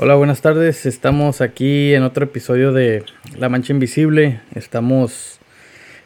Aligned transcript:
Hola, 0.00 0.14
buenas 0.14 0.42
tardes. 0.42 0.86
Estamos 0.86 1.40
aquí 1.40 1.92
en 1.92 2.04
otro 2.04 2.22
episodio 2.22 2.72
de 2.72 3.02
La 3.36 3.48
Mancha 3.48 3.72
Invisible. 3.72 4.38
Estamos 4.54 5.40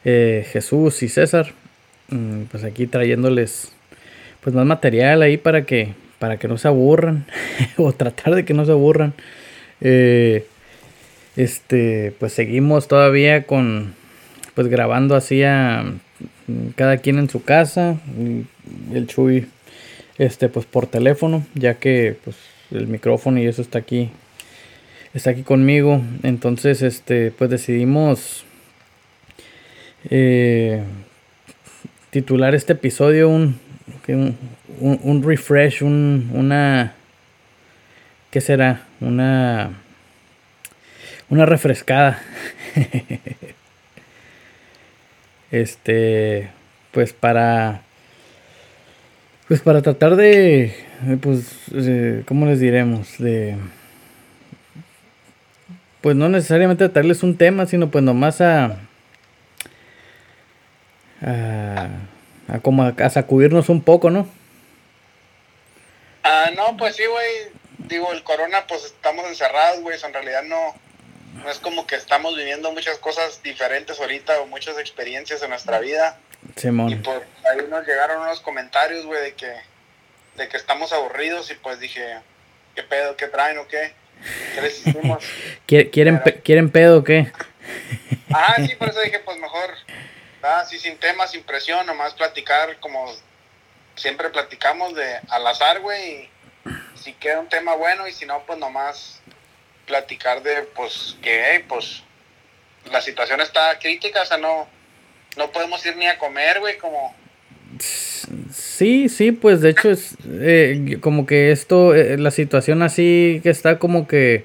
eh, 0.07 0.47
Jesús 0.51 1.03
y 1.03 1.11
César. 1.11 1.53
mm, 2.09 2.45
Pues 2.51 2.65
aquí 2.65 2.87
trayéndoles 2.87 3.71
pues 4.41 4.57
más 4.57 4.65
material 4.65 5.21
ahí 5.21 5.37
para 5.37 5.67
que 5.67 5.93
para 6.19 6.39
que 6.39 6.49
no 6.49 6.57
se 6.57 6.69
aburran 6.69 7.27
o 7.77 7.93
tratar 7.93 8.35
de 8.35 8.47
que 8.47 8.55
no 8.55 8.65
se 8.65 8.73
aburran. 8.73 9.13
Eh, 9.83 10.47
este, 11.37 12.15
pues 12.19 12.33
seguimos 12.33 12.89
todavía 12.89 13.45
con 13.45 13.93
pues 14.55 14.69
grabando 14.69 15.17
así 15.17 15.43
a 15.43 15.85
mm, 16.47 16.69
cada 16.77 16.97
quien 16.97 17.19
en 17.19 17.29
su 17.29 17.45
casa. 17.45 18.01
y 18.19 18.47
El 18.97 19.07
Chuy 19.07 19.49
este 20.17 20.49
pues 20.49 20.65
por 20.65 20.87
teléfono, 20.87 21.45
ya 21.55 21.75
que 21.75 22.17
pues 22.25 22.52
el 22.73 22.87
micrófono 22.87 23.39
y 23.41 23.47
eso 23.47 23.63
está 23.63 23.79
aquí 23.79 24.11
está 25.15 25.31
aquí 25.31 25.43
conmigo. 25.43 26.01
Entonces, 26.23 26.83
este 26.83 27.31
pues 27.31 27.51
decidimos 27.51 28.45
eh, 30.11 30.83
titular 32.11 32.55
este 32.55 32.73
episodio 32.73 33.29
un, 33.29 33.59
un- 34.09 34.37
un 35.03 35.23
refresh, 35.23 35.83
un, 35.83 36.31
una 36.35 36.95
¿qué 38.31 38.41
será? 38.41 38.87
Una 39.01 39.71
una 41.29 41.47
refrescada. 41.47 42.21
este 45.51 46.49
pues 46.93 47.13
para 47.13 47.83
pues 49.49 49.61
para 49.61 49.83
tratar 49.83 50.17
de, 50.17 50.75
eh, 51.09 51.19
pues, 51.21 51.47
eh, 51.75 52.23
¿cómo 52.27 52.47
les 52.47 52.61
diremos? 52.61 53.19
De, 53.19 53.57
pues 56.01 56.17
no 56.17 56.29
necesariamente 56.29 56.85
tratarles 56.85 57.23
un 57.23 57.37
tema, 57.37 57.67
sino 57.67 57.91
pues 57.91 58.03
nomás 58.05 58.41
a, 58.41 58.77
a, 61.23 61.89
a 62.49 62.59
como 62.61 62.83
a, 62.83 62.89
a 62.89 63.11
sacudirnos 63.11 63.69
un 63.69 63.83
poco, 63.83 64.11
¿no? 64.11 64.29
Ah, 66.25 66.51
no, 66.57 66.77
pues 66.77 66.97
sí, 66.97 67.05
güey. 67.07 67.63
Digo, 67.79 68.13
el 68.13 68.23
corona, 68.23 68.65
pues 68.69 68.85
estamos 68.85 69.27
encerrados, 69.27 69.81
güey. 69.81 69.97
En 70.05 70.13
realidad 70.13 70.43
no, 70.45 70.75
no 71.43 71.51
es 71.51 71.59
como 71.59 71.87
que 71.87 71.97
estamos 71.97 72.37
viviendo 72.37 72.71
muchas 72.73 72.99
cosas 72.99 73.43
diferentes 73.43 74.01
ahorita 74.01 74.41
o 74.41 74.47
muchas 74.47 74.79
experiencias 74.79 75.43
en 75.43 75.51
nuestra 75.51 75.81
vida. 75.81 76.19
Y 76.57 76.61
Simón. 76.61 77.01
pues 77.03 77.23
ahí 77.51 77.67
nos 77.69 77.87
llegaron 77.87 78.23
unos 78.23 78.41
comentarios, 78.41 79.05
güey, 79.07 79.23
de 79.23 79.35
que, 79.35 79.53
de 80.37 80.49
que 80.49 80.57
estamos 80.57 80.93
aburridos 80.93 81.51
y 81.51 81.55
pues 81.55 81.79
dije, 81.81 82.19
¿qué 82.75 82.83
pedo? 82.83 83.17
¿Qué 83.17 83.29
traen 83.29 83.59
o 83.59 83.67
qué? 83.69 83.93
¿Qué 84.55 84.61
les 84.61 84.87
hicimos? 84.87 85.23
¿Quiere- 85.67 85.91
¿Quieren, 85.91 86.23
pe- 86.23 86.41
¿Quieren 86.41 86.71
pedo 86.71 86.99
o 86.99 87.05
qué? 87.05 87.31
Ah, 88.35 88.57
sí, 88.67 88.75
por 88.77 88.89
eso 88.89 89.01
dije, 89.03 89.19
pues 89.21 89.37
mejor, 89.39 89.75
ah, 90.43 90.65
sí, 90.67 90.79
sin 90.79 90.97
tema, 90.97 91.27
sin 91.27 91.43
presión, 91.43 91.85
nomás 91.87 92.15
platicar 92.15 92.79
como 92.81 93.15
siempre 93.95 94.31
platicamos 94.31 94.95
de 94.95 95.21
al 95.29 95.47
azar, 95.47 95.81
güey. 95.81 96.23
y 96.25 96.31
Si 96.97 97.13
queda 97.13 97.41
un 97.41 97.49
tema 97.51 97.75
bueno 97.75 98.09
y 98.09 98.13
si 98.13 98.25
no, 98.25 98.43
pues 98.47 98.59
nomás 98.59 99.21
platicar 99.87 100.43
de, 100.43 100.63
pues, 100.63 101.17
que, 101.23 101.45
hey, 101.53 101.65
pues, 101.69 102.03
la 102.91 103.03
situación 103.03 103.41
está 103.43 103.79
crítica, 103.79 104.23
o 104.23 104.27
sea, 104.27 104.39
no, 104.39 104.67
no 105.37 105.51
podemos 105.53 105.85
ir 105.85 105.97
ni 105.97 106.07
a 106.07 106.19
comer, 106.19 106.59
güey, 106.61 106.79
como, 106.79 107.15
Sí, 107.79 109.09
sí, 109.09 109.33
pues 109.33 109.61
de 109.61 109.71
hecho 109.71 109.91
es 109.91 110.17
eh, 110.29 110.99
como 111.01 111.27
que 111.27 111.53
esto, 111.53 111.95
eh, 111.95 112.19
la 112.19 112.31
situación 112.31 112.83
así 112.83 113.41
que 113.43 113.51
está 113.51 113.79
como 113.79 114.07
que, 114.07 114.45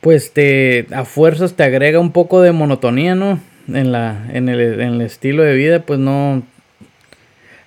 pues 0.00 0.32
te, 0.32 0.86
a 0.92 1.04
fuerzas 1.04 1.54
te 1.54 1.64
agrega 1.64 2.00
un 2.00 2.12
poco 2.12 2.40
de 2.40 2.52
monotonía, 2.52 3.14
¿no? 3.14 3.40
En 3.68 3.92
la, 3.92 4.26
en 4.32 4.48
el, 4.48 4.60
en 4.60 4.94
el 4.94 5.00
estilo 5.00 5.42
de 5.42 5.54
vida, 5.54 5.82
pues 5.82 5.98
no, 5.98 6.42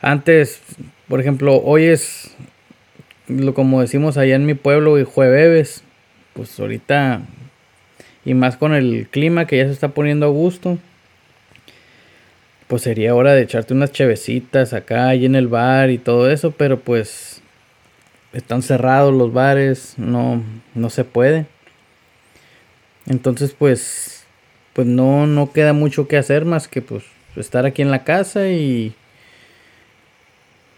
antes, 0.02 0.62
por 1.08 1.20
ejemplo, 1.20 1.62
hoy 1.64 1.86
es, 1.86 2.36
lo 3.28 3.54
como 3.54 3.82
decimos 3.82 4.18
allá 4.18 4.36
en 4.36 4.46
mi 4.46 4.54
pueblo, 4.54 4.98
y 4.98 5.04
jueves, 5.04 5.84
pues 6.34 6.58
ahorita, 6.60 7.22
y 8.26 8.34
más 8.34 8.58
con 8.58 8.74
el 8.74 9.08
clima 9.12 9.46
que 9.46 9.58
ya 9.58 9.66
se 9.66 9.74
está 9.74 9.90
poniendo 9.90 10.26
a 10.26 10.30
gusto 10.30 10.80
pues 12.70 12.84
sería 12.84 13.16
hora 13.16 13.34
de 13.34 13.42
echarte 13.42 13.74
unas 13.74 13.92
chevecitas 13.92 14.74
acá 14.74 15.08
ahí 15.08 15.26
en 15.26 15.34
el 15.34 15.48
bar 15.48 15.90
y 15.90 15.98
todo 15.98 16.30
eso, 16.30 16.52
pero 16.52 16.80
pues 16.80 17.42
están 18.32 18.62
cerrados 18.62 19.12
los 19.12 19.34
bares, 19.34 19.96
no, 19.98 20.44
no 20.76 20.92
se 20.92 21.04
puede. 21.04 21.48
Entonces 23.08 23.56
pues, 23.58 24.24
pues 24.74 24.86
no, 24.86 25.26
no 25.26 25.52
queda 25.52 25.74
mucho 25.74 26.08
que 26.08 26.18
hacer 26.18 26.46
más 26.46 26.68
que 26.68 26.84
pues 26.84 27.06
estar 27.36 27.66
aquí 27.66 27.82
en 27.82 27.90
la 27.90 28.04
casa 28.04 28.50
y, 28.50 28.94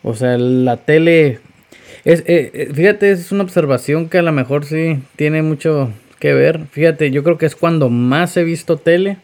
o 0.01 0.15
sea, 0.15 0.37
la 0.37 0.77
tele, 0.77 1.39
es, 2.05 2.21
eh, 2.21 2.51
eh, 2.53 2.69
fíjate, 2.73 3.11
es 3.11 3.33
una 3.33 3.43
observación 3.43 4.07
que 4.07 4.19
a 4.19 4.21
lo 4.21 4.31
mejor 4.31 4.63
sí 4.63 5.03
tiene 5.17 5.41
mucho 5.41 5.91
que 6.19 6.33
ver. 6.33 6.67
Fíjate, 6.71 7.11
yo 7.11 7.21
creo 7.21 7.37
que 7.37 7.47
es 7.47 7.57
cuando 7.57 7.89
más 7.89 8.37
he 8.37 8.45
visto 8.45 8.77
tele 8.77 9.17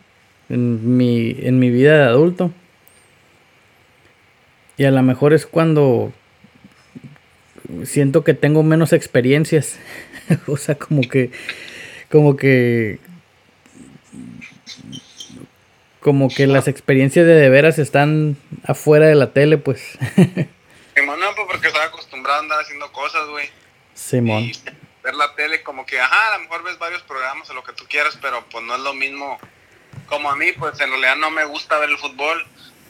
en 0.50 0.98
mi, 0.98 1.36
en 1.40 1.60
mi 1.60 1.70
vida 1.70 1.98
de 1.98 2.04
adulto. 2.04 2.52
Y 4.78 4.86
a 4.86 4.92
lo 4.92 5.02
mejor 5.02 5.34
es 5.34 5.46
cuando 5.46 6.14
siento 7.84 8.24
que 8.24 8.34
tengo 8.34 8.64
menos 8.64 8.94
experiencias. 8.94 9.80
o 10.48 10.58
sea, 10.58 10.76
como 10.76 11.02
que, 11.02 11.32
como 12.12 12.36
que, 12.36 13.00
como 16.00 16.30
que 16.30 16.48
las 16.48 16.68
experiencias 16.68 17.26
de 17.26 17.34
de 17.34 17.50
veras 17.50 17.80
están 17.80 18.38
afuera 18.64 19.08
de 19.08 19.16
la 19.16 19.34
tele, 19.34 19.58
pues. 19.58 19.98
que 20.96 21.06
no, 21.06 21.16
pues 21.36 21.48
porque 21.48 21.68
estaba 21.68 21.86
acostumbrado 21.86 22.40
a 22.40 22.42
andar 22.44 22.62
haciendo 22.62 22.92
cosas, 22.92 23.28
güey. 23.30 23.50
Simón. 23.94 24.44
y 24.44 24.54
ver 25.04 25.16
la 25.16 25.34
tele 25.36 25.64
como 25.64 25.86
que, 25.86 26.00
ajá, 26.00 26.34
a 26.34 26.38
lo 26.38 26.44
mejor 26.44 26.64
ves 26.64 26.78
varios 26.78 27.02
programas 27.04 27.50
o 27.50 27.54
lo 27.54 27.64
que 27.64 27.74
tú 27.74 27.86
quieras, 27.90 28.18
pero 28.22 28.46
pues 28.52 28.64
no 28.64 28.76
es 28.76 28.82
lo 28.82 28.94
mismo. 28.94 29.40
Como 30.08 30.30
a 30.32 30.36
mí, 30.36 30.52
pues 30.54 30.80
en 30.80 30.90
realidad 30.90 31.16
no 31.18 31.30
me 31.32 31.44
gusta 31.46 31.78
ver 31.80 31.90
el 31.90 31.98
fútbol, 31.98 32.46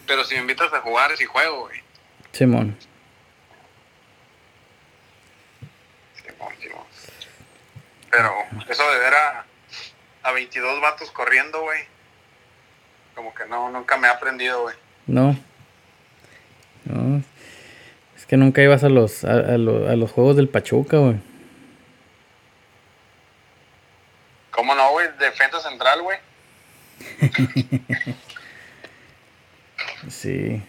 pero 0.05 0.23
si 0.23 0.35
me 0.35 0.41
invitas 0.41 0.71
a 0.73 0.81
jugar, 0.81 1.15
sí 1.17 1.25
juego, 1.25 1.61
güey. 1.67 1.81
Simón. 2.31 2.77
Simón, 6.23 6.53
Simón. 6.61 6.83
Pero 8.11 8.31
eso 8.69 8.91
de 8.91 8.99
ver 8.99 9.13
a, 9.13 9.45
a 10.23 10.31
22 10.31 10.81
vatos 10.81 11.11
corriendo, 11.11 11.61
güey, 11.61 11.81
como 13.15 13.33
que 13.33 13.45
no, 13.47 13.69
nunca 13.69 13.97
me 13.97 14.07
he 14.07 14.11
aprendido, 14.11 14.61
güey. 14.63 14.75
No. 15.07 15.35
No. 16.85 17.21
Es 18.15 18.25
que 18.25 18.37
nunca 18.37 18.61
ibas 18.61 18.83
a 18.83 18.89
los, 18.89 19.23
a, 19.23 19.31
a 19.31 19.57
lo- 19.57 19.89
a 19.89 19.95
los 19.95 20.11
juegos 20.11 20.35
del 20.35 20.49
Pachuca, 20.49 20.97
güey. 20.97 21.15
¿Cómo 24.51 24.73
no, 24.75 24.91
güey? 24.91 25.07
Defensa 25.19 25.59
central, 25.59 26.01
güey. 26.01 26.17
Sí. 30.09 30.61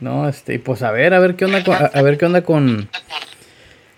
No, 0.00 0.28
este, 0.28 0.54
y 0.54 0.58
pues 0.58 0.82
a 0.82 0.90
ver, 0.90 1.14
a 1.14 1.18
ver 1.18 1.36
qué 1.36 1.44
onda 1.44 1.62
con, 1.62 1.76
a, 1.76 2.02
ver 2.02 2.16
qué 2.16 2.26
onda 2.26 2.42
con 2.42 2.88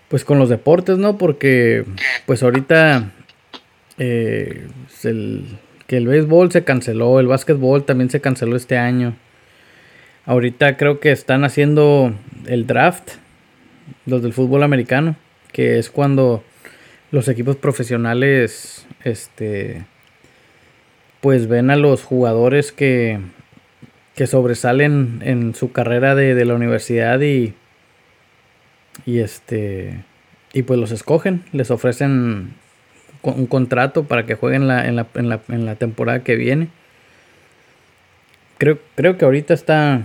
pues 0.09 0.25
con 0.25 0.39
los 0.39 0.49
deportes, 0.49 0.99
¿no? 0.99 1.19
Porque 1.19 1.85
pues 2.27 2.43
ahorita 2.43 3.13
eh, 3.99 4.67
el, 5.05 5.59
que 5.87 5.97
el 5.97 6.07
béisbol 6.07 6.51
se 6.51 6.65
canceló, 6.65 7.21
el 7.21 7.27
básquetbol 7.27 7.85
también 7.85 8.11
se 8.11 8.21
canceló 8.21 8.57
este 8.57 8.77
año. 8.77 9.17
Ahorita 10.27 10.77
creo 10.77 11.01
que 11.01 11.13
están 11.13 11.45
haciendo 11.45 12.13
el 12.47 12.67
draft, 12.67 13.13
los 14.07 14.23
del 14.23 14.33
fútbol 14.33 14.63
americano, 14.63 15.17
que 15.53 15.79
es 15.79 15.91
cuando 15.91 16.43
los 17.11 17.29
equipos 17.29 17.57
profesionales, 17.57 18.87
este, 19.05 19.85
pues 21.25 21.49
ven 21.49 21.71
a 21.71 21.77
los 21.77 22.03
jugadores 22.03 22.71
que, 22.71 23.19
que 24.15 24.27
sobresalen 24.27 25.23
en 25.25 25.55
su 25.55 25.73
carrera 25.73 26.15
de, 26.15 26.35
de 26.35 26.45
la 26.45 26.53
universidad 26.55 27.19
y, 27.23 27.55
y 29.07 29.21
este, 29.21 30.05
y 30.53 30.65
pues 30.65 30.79
los 30.79 30.91
escogen, 30.91 31.43
les 31.53 31.71
ofrecen 31.71 32.53
un 33.23 33.47
contrato 33.47 34.05
para 34.05 34.27
que 34.27 34.35
jueguen 34.35 34.69
la- 34.69 34.87
en, 34.87 34.97
la, 34.97 35.07
en, 35.15 35.31
la, 35.31 35.41
en 35.49 35.65
la 35.65 35.77
temporada 35.77 36.23
que 36.23 36.37
viene. 36.37 36.69
Creo, 38.59 38.79
creo 38.95 39.17
que 39.17 39.25
ahorita 39.25 39.55
está, 39.55 40.03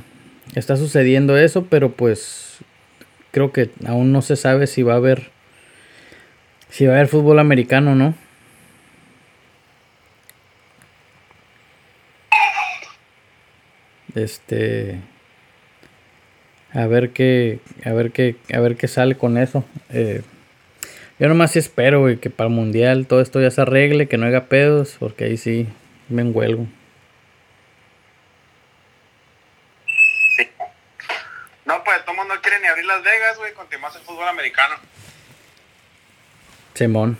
está 0.56 0.78
sucediendo 0.78 1.36
eso, 1.38 1.66
pero 1.70 1.92
pues 1.92 2.60
creo 3.32 3.52
que 3.52 3.72
aún 3.86 4.14
no 4.14 4.22
se 4.22 4.38
sabe 4.38 4.68
si 4.68 4.84
va 4.84 4.94
a 4.94 4.98
haber 4.98 5.32
si 6.70 6.86
va 6.86 6.94
a 6.94 6.96
haber 6.96 7.10
fútbol 7.10 7.40
americano, 7.40 7.94
¿no? 7.94 8.14
Este 14.16 15.00
a 16.74 16.86
ver 16.88 17.12
qué 17.12 17.60
a 17.84 17.94
ver 17.94 18.12
qué 18.12 18.36
a 18.54 18.60
ver 18.60 18.76
qué 18.76 18.88
sale 18.88 19.16
con 19.18 19.38
eso. 19.38 19.64
Eh, 19.90 20.22
Yo 21.20 21.28
nomás 21.28 21.52
sí 21.52 21.60
espero, 21.60 22.00
güey, 22.02 22.18
que 22.18 22.30
para 22.30 22.48
el 22.50 22.56
mundial 22.56 23.06
todo 23.08 23.22
esto 23.22 23.42
ya 23.42 23.52
se 23.52 23.62
arregle, 23.62 24.08
que 24.08 24.18
no 24.18 24.26
haga 24.26 24.46
pedos, 24.46 24.96
porque 25.00 25.26
ahí 25.26 25.38
sí 25.38 25.68
me 26.08 26.22
envuelvo. 26.22 26.66
Sí. 30.38 30.48
No, 31.66 31.84
pues 31.84 32.04
todo 32.06 32.16
mundo 32.16 32.36
no 32.36 32.42
quiere 32.42 32.60
ni 32.62 32.68
abrir 32.68 32.86
Las 32.86 33.04
Vegas, 33.04 33.38
güey, 33.38 33.54
continuamos 33.54 33.96
el 33.98 34.04
fútbol 34.04 34.28
americano. 34.28 34.76
Simón. 36.74 37.18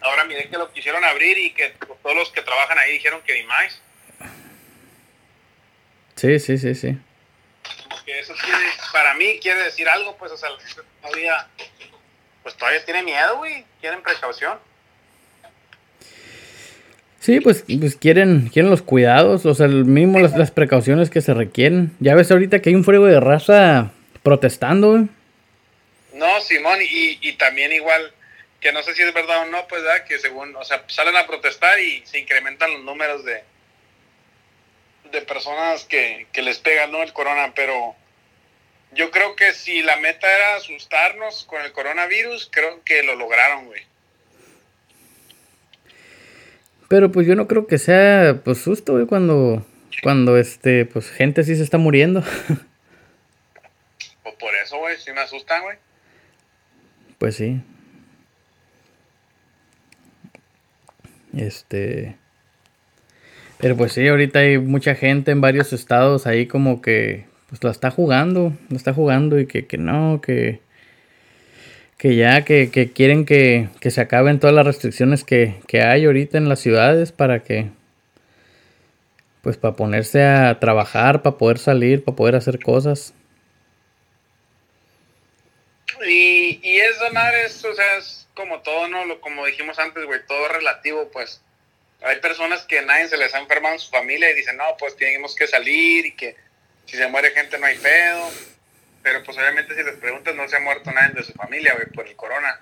Ahora 0.00 0.24
miré 0.24 0.48
que 0.48 0.56
lo 0.56 0.72
quisieron 0.72 1.04
abrir 1.04 1.36
y 1.38 1.52
que 1.52 1.74
todos 2.02 2.16
los 2.16 2.30
que 2.30 2.42
trabajan 2.42 2.78
ahí 2.78 2.92
dijeron 2.92 3.20
que 3.24 3.34
ni 3.34 3.46
más. 3.46 3.80
Sí, 6.22 6.38
sí, 6.38 6.56
sí, 6.56 6.76
sí. 6.76 6.96
Porque 7.90 8.20
eso 8.20 8.32
quiere, 8.34 8.64
para 8.92 9.14
mí 9.14 9.40
quiere 9.42 9.64
decir 9.64 9.88
algo, 9.88 10.16
pues, 10.16 10.30
o 10.30 10.36
sea, 10.36 10.50
todavía 11.00 11.48
pues 12.44 12.56
todavía 12.56 12.84
tiene 12.84 13.02
miedo, 13.02 13.38
güey. 13.38 13.64
Quieren 13.80 14.04
precaución. 14.04 14.56
Sí, 17.18 17.40
pues, 17.40 17.64
pues 17.80 17.96
quieren, 17.96 18.50
quieren 18.52 18.70
los 18.70 18.82
cuidados, 18.82 19.44
o 19.46 19.54
sea, 19.56 19.66
el 19.66 19.84
mismo 19.84 20.20
las, 20.20 20.36
las, 20.36 20.52
precauciones 20.52 21.10
que 21.10 21.20
se 21.20 21.34
requieren. 21.34 21.90
Ya 21.98 22.14
ves 22.14 22.30
ahorita 22.30 22.62
que 22.62 22.68
hay 22.68 22.76
un 22.76 22.84
fuego 22.84 23.06
de 23.06 23.18
raza 23.18 23.90
protestando, 24.22 24.92
güey. 24.92 25.08
No, 26.14 26.40
Simón, 26.40 26.78
y, 26.82 27.18
y 27.20 27.32
también 27.32 27.72
igual, 27.72 28.12
que 28.60 28.72
no 28.72 28.80
sé 28.84 28.94
si 28.94 29.02
es 29.02 29.12
verdad 29.12 29.42
o 29.42 29.46
no, 29.46 29.66
pues, 29.66 29.82
¿verdad? 29.82 30.04
que 30.04 30.20
según, 30.20 30.54
o 30.54 30.64
sea, 30.64 30.84
salen 30.86 31.16
a 31.16 31.26
protestar 31.26 31.80
y 31.80 32.06
se 32.06 32.20
incrementan 32.20 32.72
los 32.74 32.84
números 32.84 33.24
de, 33.24 33.42
de 35.12 35.22
personas 35.22 35.84
que, 35.84 36.26
que 36.32 36.42
les 36.42 36.58
pegan, 36.58 36.90
¿no? 36.90 37.02
El 37.02 37.12
corona, 37.12 37.52
pero 37.54 37.94
yo 38.92 39.10
creo 39.10 39.36
que 39.36 39.52
si 39.52 39.82
la 39.82 39.96
meta 39.96 40.26
era 40.30 40.56
asustarnos 40.56 41.44
con 41.44 41.62
el 41.62 41.72
coronavirus, 41.72 42.48
creo 42.52 42.82
que 42.84 43.02
lo 43.02 43.14
lograron, 43.14 43.66
güey. 43.66 43.82
Pero 46.88 47.10
pues 47.10 47.26
yo 47.26 47.34
no 47.34 47.46
creo 47.48 47.66
que 47.66 47.78
sea 47.78 48.40
pues 48.44 48.58
susto, 48.58 48.92
güey, 48.92 49.06
cuando 49.06 49.64
cuando 50.02 50.36
este 50.36 50.84
pues 50.84 51.10
gente 51.10 51.44
sí 51.44 51.56
se 51.56 51.62
está 51.62 51.78
muriendo. 51.78 52.22
Pues 54.22 54.36
por 54.36 54.54
eso, 54.54 54.78
güey, 54.78 54.96
sí 54.98 55.10
me 55.12 55.20
asustan, 55.20 55.62
güey. 55.62 55.78
Pues 57.18 57.36
sí. 57.36 57.60
Este 61.36 62.16
pero 63.62 63.76
pues 63.76 63.92
sí, 63.92 64.08
ahorita 64.08 64.40
hay 64.40 64.58
mucha 64.58 64.96
gente 64.96 65.30
en 65.30 65.40
varios 65.40 65.72
estados 65.72 66.26
ahí 66.26 66.48
como 66.48 66.82
que 66.82 67.26
pues 67.48 67.62
la 67.62 67.70
está 67.70 67.92
jugando, 67.92 68.52
la 68.68 68.76
está 68.76 68.92
jugando 68.92 69.38
y 69.38 69.46
que, 69.46 69.68
que 69.68 69.78
no, 69.78 70.20
que, 70.20 70.60
que 71.96 72.16
ya, 72.16 72.44
que, 72.44 72.72
que 72.72 72.90
quieren 72.90 73.24
que, 73.24 73.68
que, 73.78 73.92
se 73.92 74.00
acaben 74.00 74.40
todas 74.40 74.56
las 74.56 74.66
restricciones 74.66 75.22
que, 75.22 75.60
que 75.68 75.80
hay 75.80 76.06
ahorita 76.06 76.38
en 76.38 76.48
las 76.48 76.58
ciudades 76.58 77.12
para 77.12 77.44
que, 77.44 77.70
pues 79.42 79.56
para 79.58 79.76
ponerse 79.76 80.24
a 80.24 80.58
trabajar, 80.58 81.22
para 81.22 81.38
poder 81.38 81.58
salir, 81.58 82.02
para 82.02 82.16
poder 82.16 82.34
hacer 82.34 82.58
cosas. 82.58 83.14
Y, 86.04 86.58
y 86.64 86.78
esa 86.78 87.10
madre 87.12 87.44
es, 87.44 87.64
o 87.64 87.72
sea, 87.76 87.96
es 87.96 88.26
como 88.34 88.60
todo, 88.62 88.88
¿no? 88.88 89.04
Lo, 89.04 89.20
como 89.20 89.46
dijimos 89.46 89.78
antes, 89.78 90.04
güey, 90.04 90.18
todo 90.26 90.48
relativo, 90.48 91.08
pues. 91.12 91.40
Hay 92.04 92.20
personas 92.20 92.62
que 92.62 92.82
nadie 92.82 93.08
se 93.08 93.16
les 93.16 93.34
ha 93.34 93.38
enfermado 93.38 93.74
en 93.74 93.80
su 93.80 93.90
familia 93.90 94.30
y 94.30 94.34
dicen, 94.34 94.56
no, 94.56 94.76
pues 94.78 94.96
tenemos 94.96 95.34
que 95.34 95.46
salir 95.46 96.06
y 96.06 96.16
que 96.16 96.36
si 96.86 96.96
se 96.96 97.06
muere 97.08 97.30
gente 97.30 97.58
no 97.58 97.66
hay 97.66 97.78
pedo, 97.78 98.30
pero 99.02 99.22
pues 99.22 99.36
obviamente 99.38 99.74
si 99.74 99.82
les 99.82 99.96
preguntas 99.96 100.34
no 100.34 100.48
se 100.48 100.56
ha 100.56 100.60
muerto 100.60 100.90
nadie 100.90 101.14
de 101.14 101.22
su 101.22 101.32
familia, 101.32 101.74
güey, 101.74 101.86
por 101.86 102.06
el 102.06 102.16
corona. 102.16 102.60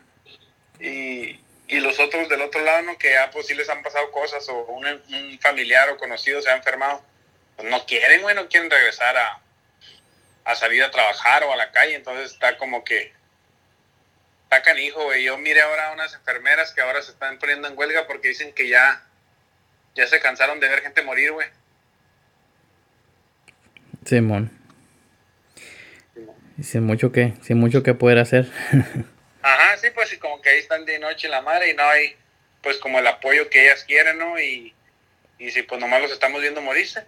Y, 0.78 1.40
y 1.68 1.80
los 1.80 1.98
otros 2.00 2.28
del 2.28 2.42
otro 2.42 2.62
lado, 2.62 2.82
¿no? 2.82 2.98
Que 2.98 3.12
ya 3.12 3.30
pues 3.30 3.46
sí 3.46 3.54
les 3.54 3.68
han 3.68 3.82
pasado 3.82 4.10
cosas 4.10 4.48
o 4.48 4.64
un, 4.64 4.86
un 4.86 5.38
familiar 5.40 5.88
o 5.90 5.96
conocido 5.96 6.42
se 6.42 6.50
ha 6.50 6.56
enfermado, 6.56 7.04
pues 7.56 7.68
no 7.68 7.86
quieren, 7.86 8.22
güey, 8.22 8.34
no 8.34 8.48
quieren 8.48 8.70
regresar 8.70 9.16
a, 9.16 9.40
a 10.44 10.54
salir 10.54 10.82
a 10.82 10.90
trabajar 10.90 11.44
o 11.44 11.52
a 11.52 11.56
la 11.56 11.70
calle, 11.70 11.94
entonces 11.94 12.32
está 12.32 12.56
como 12.58 12.84
que 12.84 13.12
está 14.44 14.62
canijo, 14.62 15.04
güey. 15.04 15.22
Yo 15.22 15.38
miré 15.38 15.60
ahora 15.60 15.88
a 15.88 15.92
unas 15.92 16.12
enfermeras 16.14 16.72
que 16.72 16.80
ahora 16.80 17.02
se 17.02 17.12
están 17.12 17.38
poniendo 17.38 17.68
en 17.68 17.78
huelga 17.78 18.06
porque 18.06 18.28
dicen 18.28 18.52
que 18.52 18.68
ya, 18.68 19.04
ya 19.94 20.06
se 20.06 20.20
cansaron 20.20 20.60
de 20.60 20.68
ver 20.68 20.80
gente 20.80 21.02
morir, 21.02 21.32
güey. 21.32 21.48
Simón. 24.04 24.50
Y 26.58 26.62
sin 26.62 26.84
mucho 26.84 27.12
que, 27.12 27.34
sin 27.42 27.58
mucho 27.58 27.82
que 27.82 27.94
poder 27.94 28.18
hacer. 28.18 28.50
Ajá, 29.42 29.76
sí, 29.78 29.88
pues 29.94 30.12
y 30.12 30.18
como 30.18 30.40
que 30.42 30.50
ahí 30.50 30.58
están 30.58 30.84
de 30.84 30.98
noche 30.98 31.28
la 31.28 31.42
madre 31.42 31.70
y 31.70 31.74
no 31.74 31.82
hay 31.84 32.14
pues 32.62 32.76
como 32.78 32.98
el 32.98 33.06
apoyo 33.06 33.48
que 33.48 33.64
ellas 33.64 33.84
quieren, 33.84 34.18
¿no? 34.18 34.38
Y, 34.38 34.74
y 35.38 35.50
si 35.50 35.62
pues 35.62 35.80
nomás 35.80 36.02
los 36.02 36.12
estamos 36.12 36.42
viendo 36.42 36.60
morirse. 36.60 37.04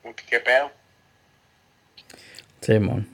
Como 0.00 0.16
que 0.16 0.24
qué 0.24 0.40
pedo. 0.40 0.72
Simón. 2.60 3.08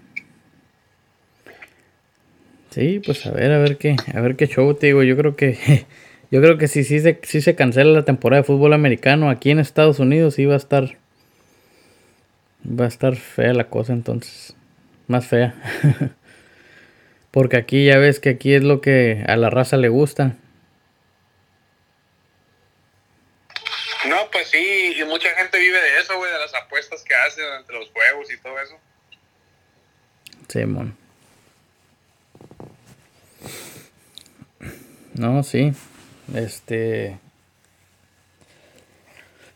Sí, 2.70 3.00
pues 3.04 3.26
a 3.26 3.30
ver, 3.32 3.52
a 3.52 3.58
ver 3.58 3.76
qué, 3.76 3.96
a 4.14 4.20
ver 4.20 4.36
qué 4.36 4.46
show 4.46 4.74
te 4.74 4.86
digo, 4.86 5.02
yo 5.02 5.16
creo 5.16 5.36
que 5.36 5.86
yo 6.30 6.40
creo 6.42 6.58
que 6.58 6.68
si 6.68 6.84
sí 6.84 7.00
se, 7.00 7.20
si 7.22 7.40
se 7.40 7.54
cancela 7.54 7.92
la 7.92 8.04
temporada 8.04 8.42
de 8.42 8.46
fútbol 8.46 8.72
americano 8.72 9.30
aquí 9.30 9.50
en 9.50 9.58
Estados 9.58 9.98
Unidos 9.98 10.34
sí 10.34 10.44
va 10.44 10.54
a 10.54 10.58
estar 10.58 10.98
va 12.64 12.84
a 12.84 12.88
estar 12.88 13.16
fea 13.16 13.54
la 13.54 13.68
cosa 13.68 13.92
entonces. 13.92 14.54
Más 15.06 15.26
fea. 15.26 15.54
Porque 17.30 17.56
aquí 17.56 17.86
ya 17.86 17.98
ves 17.98 18.20
que 18.20 18.30
aquí 18.30 18.54
es 18.54 18.62
lo 18.62 18.80
que 18.80 19.24
a 19.26 19.36
la 19.36 19.50
raza 19.50 19.76
le 19.76 19.88
gusta. 19.88 20.36
No, 24.08 24.30
pues 24.30 24.48
sí, 24.48 24.94
y 24.96 25.04
mucha 25.04 25.28
gente 25.30 25.58
vive 25.58 25.80
de 25.80 25.98
eso, 25.98 26.16
güey, 26.16 26.32
de 26.32 26.38
las 26.38 26.54
apuestas 26.54 27.02
que 27.04 27.14
hacen 27.14 27.44
entre 27.58 27.78
los 27.78 27.90
juegos 27.90 28.32
y 28.32 28.38
todo 28.38 28.58
eso. 28.58 28.78
Simón. 30.48 30.96
No, 35.14 35.42
sí. 35.42 35.72
Este. 36.34 37.18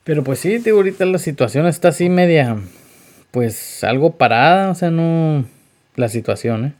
Pero 0.04 0.24
pues 0.24 0.40
sí, 0.40 0.58
digo, 0.58 0.78
ahorita 0.78 1.04
la 1.04 1.18
situación 1.18 1.66
está 1.66 1.88
así 1.88 2.08
media. 2.08 2.56
Pues 3.30 3.82
algo 3.84 4.16
parada, 4.16 4.70
o 4.70 4.74
sea, 4.74 4.90
no. 4.90 5.44
La 5.96 6.08
situación, 6.08 6.66
¿eh? 6.66 6.72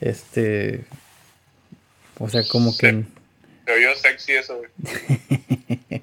Este. 0.00 0.84
O 2.18 2.28
sea, 2.28 2.42
como 2.48 2.76
que. 2.76 3.04
Se 3.66 3.72
oyó 3.72 3.94
sexy 3.96 4.32
eso, 4.32 4.58
güey. 4.58 6.02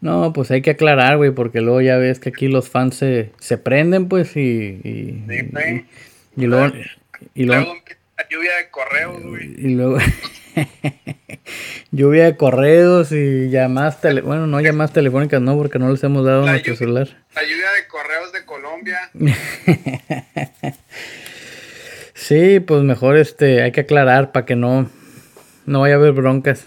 no, 0.00 0.32
pues 0.32 0.50
hay 0.50 0.62
que 0.62 0.70
aclarar, 0.70 1.16
güey, 1.18 1.30
porque 1.30 1.60
luego 1.60 1.80
ya 1.80 1.96
ves 1.96 2.18
que 2.18 2.30
aquí 2.30 2.48
los 2.48 2.68
fans 2.68 2.96
se, 2.96 3.30
se 3.38 3.58
prenden, 3.58 4.08
pues, 4.08 4.36
y. 4.36 4.80
Y, 4.82 5.24
Sí, 5.28 5.50
y, 6.36 6.42
y 6.42 6.46
luego. 6.46 6.74
Y 7.34 7.44
luego, 7.44 7.64
Luego 7.64 7.76
empieza 7.76 8.00
la 8.16 8.28
lluvia 8.28 8.56
de 8.56 8.70
correos, 8.70 9.22
güey. 9.22 9.54
y 9.58 9.74
luego 9.74 9.98
lluvia 11.90 12.24
de 12.24 12.36
correos 12.36 13.12
y 13.12 13.48
llamadas 13.50 14.00
tele 14.00 14.20
bueno 14.20 14.46
no 14.46 14.60
llamadas 14.60 14.92
telefónicas 14.92 15.40
no 15.40 15.56
porque 15.56 15.78
no 15.78 15.90
les 15.90 16.02
hemos 16.04 16.24
dado 16.24 16.44
La 16.46 16.52
nuestro 16.52 16.74
lluvia- 16.74 16.78
celular 16.78 17.08
La 17.34 17.42
lluvia 17.42 17.70
de 17.72 17.86
correos 17.88 18.32
de 18.32 18.44
Colombia. 18.44 19.10
sí 22.14 22.60
pues 22.60 22.82
mejor 22.82 23.16
este 23.16 23.62
hay 23.62 23.72
que 23.72 23.80
aclarar 23.82 24.32
para 24.32 24.46
que 24.46 24.56
no 24.56 24.90
no 25.66 25.80
vaya 25.80 25.94
a 25.94 25.98
haber 25.98 26.12
broncas 26.12 26.64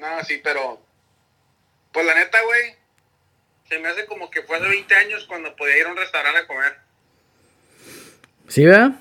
No, 0.00 0.24
sí, 0.24 0.40
pero. 0.42 0.82
Pues 1.92 2.04
la 2.04 2.14
neta, 2.16 2.38
güey. 2.44 2.74
Se 3.68 3.78
me 3.78 3.86
hace 3.88 4.04
como 4.06 4.28
que 4.32 4.42
fue 4.42 4.56
hace 4.56 4.66
20 4.68 4.92
años 4.96 5.24
cuando 5.28 5.54
podía 5.54 5.78
ir 5.78 5.86
a 5.86 5.90
un 5.92 5.96
restaurante 5.96 6.40
a 6.40 6.46
comer. 6.48 6.72
sí 8.48 8.64
verdad 8.66 8.92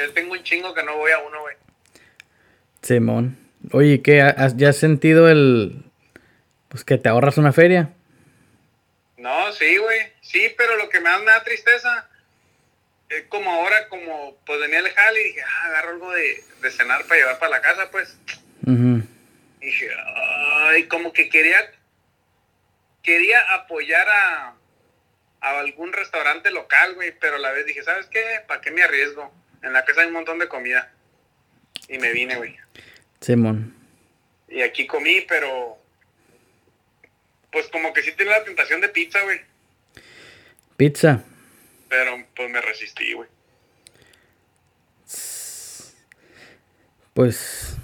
Yo 0.00 0.12
tengo 0.12 0.32
un 0.32 0.42
chingo 0.42 0.74
que 0.74 0.82
no 0.82 0.96
voy 0.96 1.12
a 1.12 1.18
uno, 1.18 1.40
güey. 1.40 1.56
Simón 2.82 3.36
oye 3.72 4.00
qué 4.02 4.22
has 4.22 4.56
ya 4.56 4.70
has 4.70 4.76
sentido 4.78 5.28
el 5.28 5.84
pues 6.68 6.82
que 6.84 6.96
te 6.96 7.10
ahorras 7.10 7.36
una 7.36 7.52
feria 7.52 7.90
No, 9.18 9.52
sí, 9.52 9.76
güey. 9.76 10.00
Sí, 10.22 10.54
pero 10.56 10.76
lo 10.76 10.88
que 10.88 11.00
me 11.00 11.10
da, 11.10 11.20
da 11.20 11.44
tristeza 11.44 12.08
es 13.10 13.24
como 13.24 13.50
ahora, 13.50 13.88
como 13.88 14.36
pues 14.46 14.60
venía 14.60 14.78
el 14.78 14.88
jale 14.88 15.20
y 15.20 15.24
dije, 15.24 15.42
ah, 15.42 15.66
agarro 15.66 15.90
algo 15.90 16.12
de, 16.12 16.44
de 16.62 16.70
cenar 16.70 17.04
para 17.04 17.20
llevar 17.20 17.38
para 17.38 17.50
la 17.50 17.60
casa, 17.60 17.90
pues. 17.90 18.16
Ujú. 18.62 19.02
Y 19.60 19.66
dije, 19.66 19.90
ay, 20.68 20.86
como 20.86 21.12
que 21.12 21.28
quería, 21.28 21.58
quería 23.02 23.40
apoyar 23.54 24.08
a, 24.08 24.54
a 25.40 25.58
algún 25.58 25.92
restaurante 25.92 26.50
local, 26.52 26.94
güey, 26.94 27.12
pero 27.18 27.36
a 27.36 27.40
la 27.40 27.50
vez 27.50 27.66
dije, 27.66 27.82
¿sabes 27.82 28.06
qué? 28.06 28.22
¿Para 28.46 28.60
qué 28.60 28.70
me 28.70 28.82
arriesgo? 28.84 29.34
En 29.62 29.72
la 29.72 29.84
casa 29.84 30.02
hay 30.02 30.08
un 30.08 30.14
montón 30.14 30.38
de 30.38 30.48
comida. 30.48 30.92
Y 31.88 31.98
me 31.98 32.12
vine, 32.12 32.36
güey. 32.36 32.56
Simón 33.20 33.74
Y 34.48 34.62
aquí 34.62 34.86
comí, 34.86 35.20
pero 35.22 35.78
pues 37.52 37.66
como 37.68 37.92
que 37.92 38.02
sí 38.02 38.12
tenía 38.12 38.38
la 38.38 38.44
tentación 38.44 38.80
de 38.80 38.88
pizza, 38.88 39.20
güey. 39.22 39.40
pizza 40.76 41.22
Pero 41.88 42.24
pues 42.34 42.48
me 42.48 42.60
resistí, 42.60 43.12
güey. 43.12 43.28
Pues. 47.12 47.76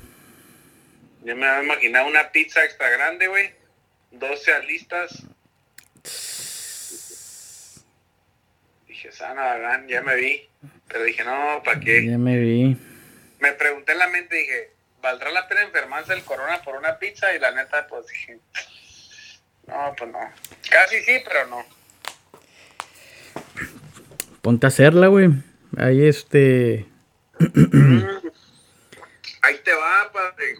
Yo 1.24 1.36
me 1.36 1.46
había 1.46 1.64
imaginado 1.64 2.06
una 2.06 2.30
pizza 2.30 2.64
extra 2.64 2.88
grande, 2.90 3.26
güey. 3.26 3.52
12 4.12 4.52
alistas. 4.54 5.24
Dije, 8.96 9.12
sana, 9.12 9.84
ya 9.86 10.00
me 10.00 10.16
vi. 10.16 10.48
Pero 10.88 11.04
dije, 11.04 11.22
no, 11.22 11.62
¿para 11.62 11.78
qué? 11.78 12.06
Ya 12.06 12.16
me 12.16 12.38
vi. 12.38 12.78
Me 13.40 13.52
pregunté 13.52 13.92
en 13.92 13.98
la 13.98 14.08
mente, 14.08 14.34
dije, 14.34 14.70
¿valdrá 15.02 15.30
la 15.32 15.46
pena 15.46 15.64
enfermarse 15.64 16.14
el 16.14 16.24
corona 16.24 16.62
por 16.62 16.76
una 16.76 16.98
pizza? 16.98 17.34
Y 17.34 17.38
la 17.38 17.50
neta, 17.50 17.86
pues 17.88 18.06
dije, 18.06 18.38
no, 19.66 19.94
pues 19.98 20.10
no. 20.10 20.18
Casi 20.70 21.02
sí, 21.02 21.20
pero 21.26 21.46
no. 21.46 21.62
Ponte 24.40 24.66
a 24.66 24.68
hacerla, 24.68 25.08
güey. 25.08 25.28
Ahí 25.76 26.08
este. 26.08 26.86
Ahí 29.42 29.58
te 29.62 29.74
va, 29.74 30.10
padre. 30.10 30.56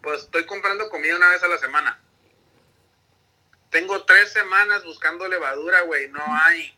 Pues 0.00 0.20
estoy 0.20 0.46
comprando 0.46 0.88
comida 0.90 1.16
una 1.16 1.30
vez 1.30 1.42
a 1.42 1.48
la 1.48 1.58
semana. 1.58 1.98
Tengo 3.70 4.04
tres 4.04 4.32
semanas 4.32 4.84
buscando 4.84 5.26
levadura, 5.26 5.80
güey. 5.80 6.08
No 6.10 6.22
hay. 6.24 6.77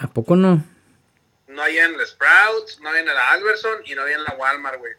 ¿A 0.00 0.08
poco 0.08 0.34
no? 0.34 0.64
No 1.46 1.62
hay 1.62 1.78
en 1.78 1.96
la 1.96 2.06
Sprouts, 2.06 2.80
no 2.80 2.90
hay 2.90 3.00
en 3.00 3.06
la 3.06 3.32
Alberson 3.32 3.82
y 3.84 3.94
no 3.94 4.02
hay 4.02 4.14
en 4.14 4.24
la 4.24 4.34
Walmart, 4.34 4.78
güey. 4.78 4.94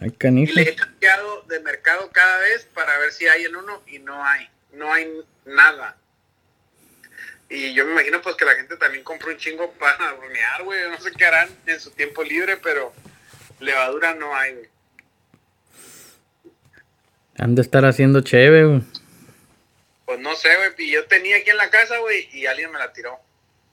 Ay, 0.00 0.10
canijo. 0.10 0.52
Le 0.54 0.62
he 0.62 0.74
cambiado 0.74 1.42
de 1.48 1.60
mercado 1.60 2.10
cada 2.12 2.38
vez 2.40 2.66
para 2.74 2.98
ver 2.98 3.12
si 3.12 3.26
hay 3.26 3.44
en 3.44 3.56
uno 3.56 3.82
y 3.86 3.98
no 4.00 4.22
hay. 4.22 4.48
No 4.72 4.92
hay 4.92 5.10
nada. 5.46 5.96
Y 7.48 7.72
yo 7.74 7.86
me 7.86 7.92
imagino 7.92 8.20
pues 8.20 8.36
que 8.36 8.44
la 8.44 8.54
gente 8.54 8.76
también 8.76 9.02
compra 9.02 9.28
un 9.28 9.36
chingo 9.38 9.72
para 9.72 10.12
bromear, 10.12 10.62
güey. 10.64 10.90
No 10.90 11.00
sé 11.00 11.12
qué 11.12 11.24
harán 11.24 11.48
en 11.66 11.80
su 11.80 11.90
tiempo 11.92 12.22
libre, 12.22 12.58
pero 12.58 12.92
levadura 13.60 14.14
no 14.14 14.34
hay, 14.36 14.54
güey. 14.54 14.68
Han 17.38 17.54
de 17.54 17.62
estar 17.62 17.84
haciendo 17.86 18.20
chévere, 18.20 18.66
güey. 18.66 18.82
Pues 20.04 20.18
no 20.18 20.34
sé, 20.36 20.54
güey. 20.56 20.70
Y 20.78 20.92
yo 20.92 21.06
tenía 21.06 21.36
aquí 21.36 21.50
en 21.50 21.56
la 21.56 21.70
casa, 21.70 21.98
güey, 21.98 22.28
y 22.32 22.46
alguien 22.46 22.70
me 22.70 22.78
la 22.78 22.92
tiró. 22.92 23.18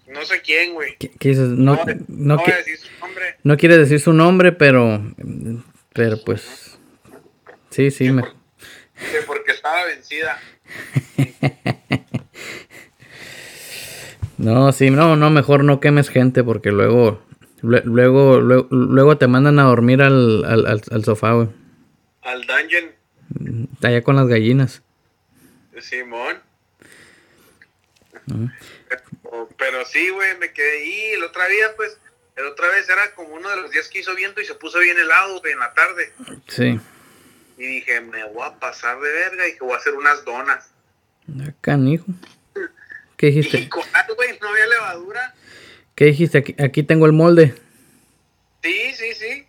No 0.10 0.26
sé 0.26 0.42
quién, 0.42 0.74
güey. 0.74 0.98
No, 1.36 1.76
No, 1.76 1.86
no, 2.08 2.36
no 2.38 2.44
decir 2.46 2.78
su 2.78 2.88
nombre. 3.00 3.36
no 3.44 3.58
quiere 3.58 3.78
decir 3.78 4.00
su 4.00 4.14
nombre, 4.14 4.52
pero. 4.52 5.14
Pero 5.94 6.18
pues. 6.26 6.78
Sí, 7.70 7.92
sí, 7.92 8.12
me. 8.12 8.24
que 8.24 9.22
porque 9.28 9.52
estaba 9.52 9.86
vencida. 9.86 10.40
No, 14.38 14.72
sí, 14.72 14.90
no, 14.90 15.16
no, 15.18 15.30
mejor 15.30 15.64
no 15.66 15.80
quemes 15.82 16.10
gente 16.10 16.44
porque 16.46 16.72
luego. 16.72 17.22
lue- 17.62 17.84
Luego, 17.84 18.40
luego, 18.40 18.68
luego 18.72 19.18
te 19.18 19.28
mandan 19.28 19.60
a 19.60 19.64
dormir 19.64 20.02
al, 20.02 20.46
al, 20.46 20.66
al, 20.66 20.82
al 20.92 21.04
sofá, 21.04 21.34
güey. 21.34 21.50
Al 22.22 22.46
dungeon, 22.48 23.66
Allá 23.84 24.02
con 24.02 24.16
las 24.16 24.28
gallinas. 24.28 24.82
Simón. 25.80 26.38
Pero 29.60 29.86
sí, 29.86 30.10
güey, 30.10 30.36
me 30.40 30.52
quedé 30.52 30.80
ahí. 30.80 31.02
El 31.14 31.24
otra 31.24 31.48
día, 31.48 31.76
pues, 31.76 31.98
el 32.36 32.46
otra 32.48 32.68
vez 32.70 32.90
era 32.90 33.12
como 33.14 33.36
uno 33.36 33.50
de 33.50 33.58
los 33.58 33.70
días 33.72 33.88
que 33.90 34.00
hizo 34.00 34.16
viento 34.16 34.42
y 34.42 34.46
se 34.46 34.56
puso 34.56 34.80
bien 34.80 34.98
helado, 34.98 35.40
güey, 35.42 35.54
en 35.54 35.60
la 35.60 35.74
tarde. 35.74 36.12
Sí. 36.48 36.80
Y 37.58 37.66
dije, 37.66 38.00
me 38.02 38.24
voy 38.30 38.48
a 38.48 38.58
pasar 38.58 39.00
de 39.00 39.12
verga 39.12 39.48
y 39.48 39.54
que 39.54 39.60
voy 39.60 39.74
a 39.74 39.78
hacer 39.78 39.94
unas 39.94 40.24
donas. 40.26 40.72
Ah, 41.42 41.52
Canijo. 41.62 42.06
¿Qué 43.18 43.28
Y 43.28 43.32
dijiste? 43.32 43.68
con 43.70 43.84
algo, 43.94 44.16
güey, 44.16 44.40
no 44.40 44.48
había 44.48 44.66
levadura. 44.68 45.36
¿Qué 45.94 46.06
dijiste? 46.06 46.38
Aquí, 46.38 46.56
aquí 46.58 46.84
tengo 46.84 47.06
el 47.06 47.12
molde. 47.12 47.54
Sí, 48.64 48.94
sí, 48.96 49.14
sí. 49.14 49.46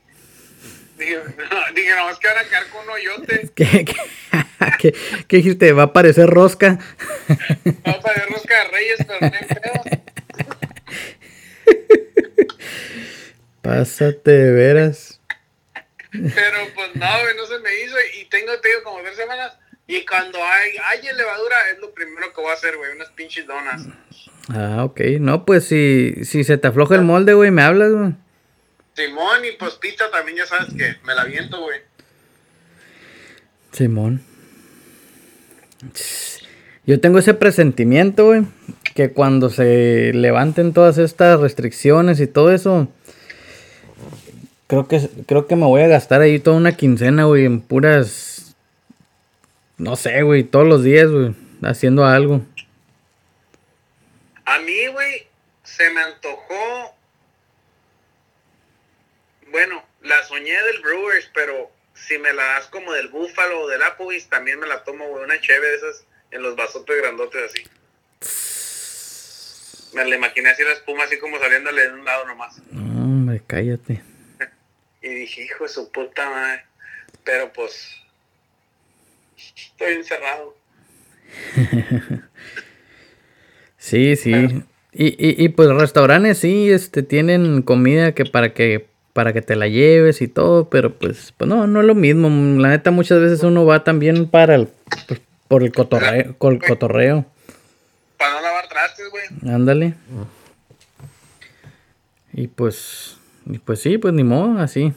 Dije, 0.99 1.17
no, 1.17 1.25
dije, 1.75 1.91
no, 1.95 2.11
es 2.11 2.19
que 2.19 2.27
van 2.27 2.39
a 2.39 2.45
quedar 2.49 2.67
con 2.71 2.83
un 2.83 2.91
hoyote. 2.91 3.51
¿Qué, 3.55 3.85
qué, 3.85 3.95
qué- 4.81 4.95
qué 5.29 5.37
dijiste? 5.37 5.73
¿Va 5.73 5.85
a 5.85 5.93
parecer 5.93 6.29
rosca? 6.29 6.79
Va 7.87 7.93
a 7.93 8.01
parecer 8.01 8.29
rosca 8.29 8.59
de 8.65 8.69
reyes, 8.71 8.99
pero 9.07 9.21
no 9.21 9.27
hay 9.27 9.47
pedo. 9.47 10.00
Pásate 13.63 14.31
de 14.31 14.53
veras. 14.53 15.21
Pero 16.13 16.59
pues 16.75 16.95
no, 16.95 17.07
güey, 17.23 17.37
no 17.37 17.47
se 17.47 17.59
me 17.61 17.81
hizo. 17.83 17.97
Y 18.21 18.25
tengo, 18.27 18.59
te 18.61 18.69
digo, 18.69 18.83
como 18.85 19.01
tres 19.01 19.17
semanas. 19.17 19.53
Y 19.87 20.05
cuando 20.05 20.39
hay, 20.43 20.73
hay 20.85 21.03
levadura, 21.17 21.57
es 21.73 21.81
lo 21.81 21.93
primero 21.93 22.33
que 22.33 22.41
voy 22.41 22.51
a 22.51 22.55
hacer, 22.55 22.77
güey, 22.77 22.93
unas 22.93 23.11
pinches 23.11 23.47
donas. 23.47 23.83
Ah, 24.49 24.85
ok. 24.85 25.01
No, 25.21 25.45
pues 25.45 25.65
si, 25.65 26.25
si 26.25 26.45
se 26.45 26.59
te 26.59 26.69
afloja 26.69 26.95
el 26.95 27.03
molde, 27.03 27.35
güey, 27.35 27.51
me 27.51 27.63
hablas, 27.63 27.93
güey. 27.93 28.15
Simón 28.95 29.45
y 29.45 29.53
pues 29.53 29.75
pizza 29.75 30.11
también, 30.11 30.39
ya 30.39 30.47
sabes 30.47 30.75
que 30.75 30.97
me 31.05 31.15
la 31.15 31.25
viento, 31.25 31.61
güey. 31.61 31.81
Simón. 33.73 34.23
Yo 36.87 37.01
tengo 37.01 37.19
ese 37.19 37.35
presentimiento, 37.35 38.27
güey, 38.27 38.43
que 38.95 39.13
cuando 39.13 39.51
se 39.51 40.13
levanten 40.13 40.73
todas 40.73 40.99
estas 40.99 41.41
restricciones 41.41 42.21
y 42.21 42.27
todo 42.27 42.53
eso, 42.53 42.89
creo 44.67 44.89
que 44.89 45.09
creo 45.27 45.47
que 45.47 45.57
me 45.57 45.67
voy 45.67 45.83
a 45.83 45.89
gastar 45.89 46.21
ahí 46.21 46.39
toda 46.39 46.57
una 46.57 46.77
quincena, 46.77 47.25
güey, 47.25 47.45
en 47.45 47.61
puras 47.61 48.41
no 49.81 49.97
sé, 49.97 50.21
güey, 50.21 50.45
todos 50.45 50.67
los 50.67 50.85
días, 50.85 51.11
güey, 51.11 51.35
haciendo 51.63 52.05
algo. 52.05 52.43
A 54.45 54.59
mí, 54.59 54.87
güey, 54.89 55.27
se 55.63 55.89
me 55.89 56.03
antojó. 56.03 56.95
Bueno, 59.51 59.83
la 60.03 60.23
soñé 60.25 60.53
del 60.65 60.83
Brewers, 60.83 61.31
pero 61.33 61.71
si 61.95 62.19
me 62.19 62.31
la 62.35 62.45
das 62.45 62.67
como 62.67 62.93
del 62.93 63.09
Búfalo 63.09 63.63
o 63.63 63.69
del 63.69 63.83
Applebee's, 63.83 64.29
también 64.29 64.61
me 64.61 64.67
la 64.67 64.85
tomo, 64.85 65.09
güey, 65.09 65.25
una 65.25 65.41
cheve 65.41 65.67
de 65.67 65.77
esas 65.77 66.05
en 66.31 66.43
los 66.43 66.57
vasotes 66.57 66.99
grandotes 66.99 67.51
así. 67.51 67.65
Me 69.95 70.05
la 70.05 70.17
imaginé 70.17 70.51
así 70.51 70.63
la 70.63 70.73
espuma, 70.73 71.05
así 71.05 71.19
como 71.19 71.39
saliéndole 71.39 71.83
de 71.83 71.93
un 71.93 72.05
lado 72.05 72.27
nomás. 72.27 72.61
No, 72.71 73.03
hombre, 73.03 73.43
cállate. 73.47 74.03
Y 75.03 75.09
dije, 75.09 75.45
hijo 75.45 75.65
de 75.65 75.71
su 75.71 75.91
puta 75.91 76.29
madre. 76.29 76.63
Pero 77.25 77.51
pues, 77.53 77.97
estoy 79.37 79.95
encerrado. 79.95 80.55
Sí, 83.81 84.15
sí. 84.15 84.63
Y, 84.93 85.07
y, 85.07 85.43
y 85.43 85.49
pues 85.49 85.71
restaurantes 85.71 86.37
sí, 86.37 86.71
este, 86.71 87.03
tienen 87.03 87.63
comida 87.63 88.13
que 88.13 88.27
para 88.27 88.53
que 88.53 88.91
para 89.13 89.33
que 89.33 89.43
te 89.43 89.57
la 89.57 89.69
lleves 89.69 90.23
y 90.23 90.29
todo, 90.29 90.69
pero 90.71 90.95
pues, 90.95 91.33
pues 91.37 91.49
no, 91.49 91.67
no 91.67 91.81
es 91.81 91.87
lo 91.87 91.95
mismo. 91.95 92.29
La 92.61 92.69
neta, 92.69 92.91
muchas 92.91 93.21
veces 93.21 93.43
uno 93.43 93.67
va 93.67 93.83
también 93.83 94.29
para 94.29 94.55
el, 94.55 94.69
pues, 95.09 95.21
por 95.49 95.63
el 95.63 95.73
cotorreo, 95.75 96.37
con 96.39 96.55
el 96.55 96.63
cotorreo. 96.63 97.25
Para 98.17 98.35
no 98.35 98.41
lavar 98.43 98.69
trastes, 98.69 99.00
güey. 99.11 99.25
Ándale. 99.55 99.95
Y 102.33 102.47
pues, 102.49 103.17
y 103.47 103.59
pues 103.59 103.81
sí, 103.83 103.99
pues 103.99 104.15
ni 104.15 104.25
modo, 104.25 104.59
así. 104.61 104.93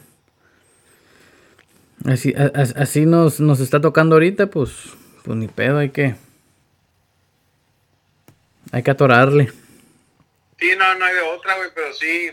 Así, 2.05 2.33
a- 2.37 2.51
a- 2.59 2.81
así 2.83 3.05
nos, 3.05 3.39
nos 3.39 3.59
está 3.59 3.79
tocando 3.81 4.15
ahorita, 4.15 4.47
pues, 4.47 4.71
pues 5.23 5.37
ni 5.37 5.47
pedo, 5.47 5.77
hay 5.77 5.89
que, 5.91 6.15
hay 8.71 8.83
que 8.83 8.91
atorarle. 8.91 9.51
Sí, 10.59 10.71
no, 10.77 10.95
no 10.95 11.05
hay 11.05 11.13
de 11.15 11.21
otra, 11.21 11.55
güey, 11.57 11.69
pero 11.73 11.93
sí. 11.93 12.31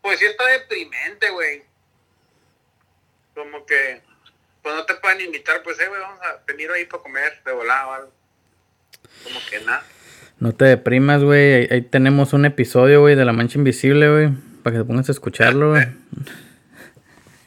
Pues 0.00 0.18
sí 0.18 0.24
está 0.26 0.46
deprimente, 0.46 1.30
güey. 1.30 1.62
Como 3.34 3.64
que, 3.64 4.02
pues 4.62 4.74
no 4.74 4.84
te 4.84 4.94
pueden 4.96 5.20
invitar, 5.20 5.62
pues, 5.62 5.78
eh, 5.80 5.88
güey, 5.88 6.00
vamos 6.00 6.20
a 6.22 6.42
venir 6.46 6.70
ahí 6.70 6.84
para 6.86 7.02
comer 7.02 7.42
de 7.44 7.52
volada 7.52 7.86
o 7.86 7.92
algo. 7.92 8.12
Como 9.24 9.38
que 9.48 9.60
nada. 9.60 9.84
No 10.42 10.52
te 10.52 10.64
deprimas, 10.64 11.22
güey. 11.22 11.54
Ahí, 11.54 11.68
ahí 11.70 11.82
tenemos 11.82 12.32
un 12.32 12.44
episodio, 12.44 13.00
güey, 13.00 13.14
de 13.14 13.24
La 13.24 13.32
Mancha 13.32 13.58
Invisible, 13.58 14.10
güey. 14.10 14.30
Para 14.64 14.74
que 14.74 14.82
te 14.82 14.84
pongas 14.84 15.08
a 15.08 15.12
escucharlo, 15.12 15.70
güey. 15.70 15.86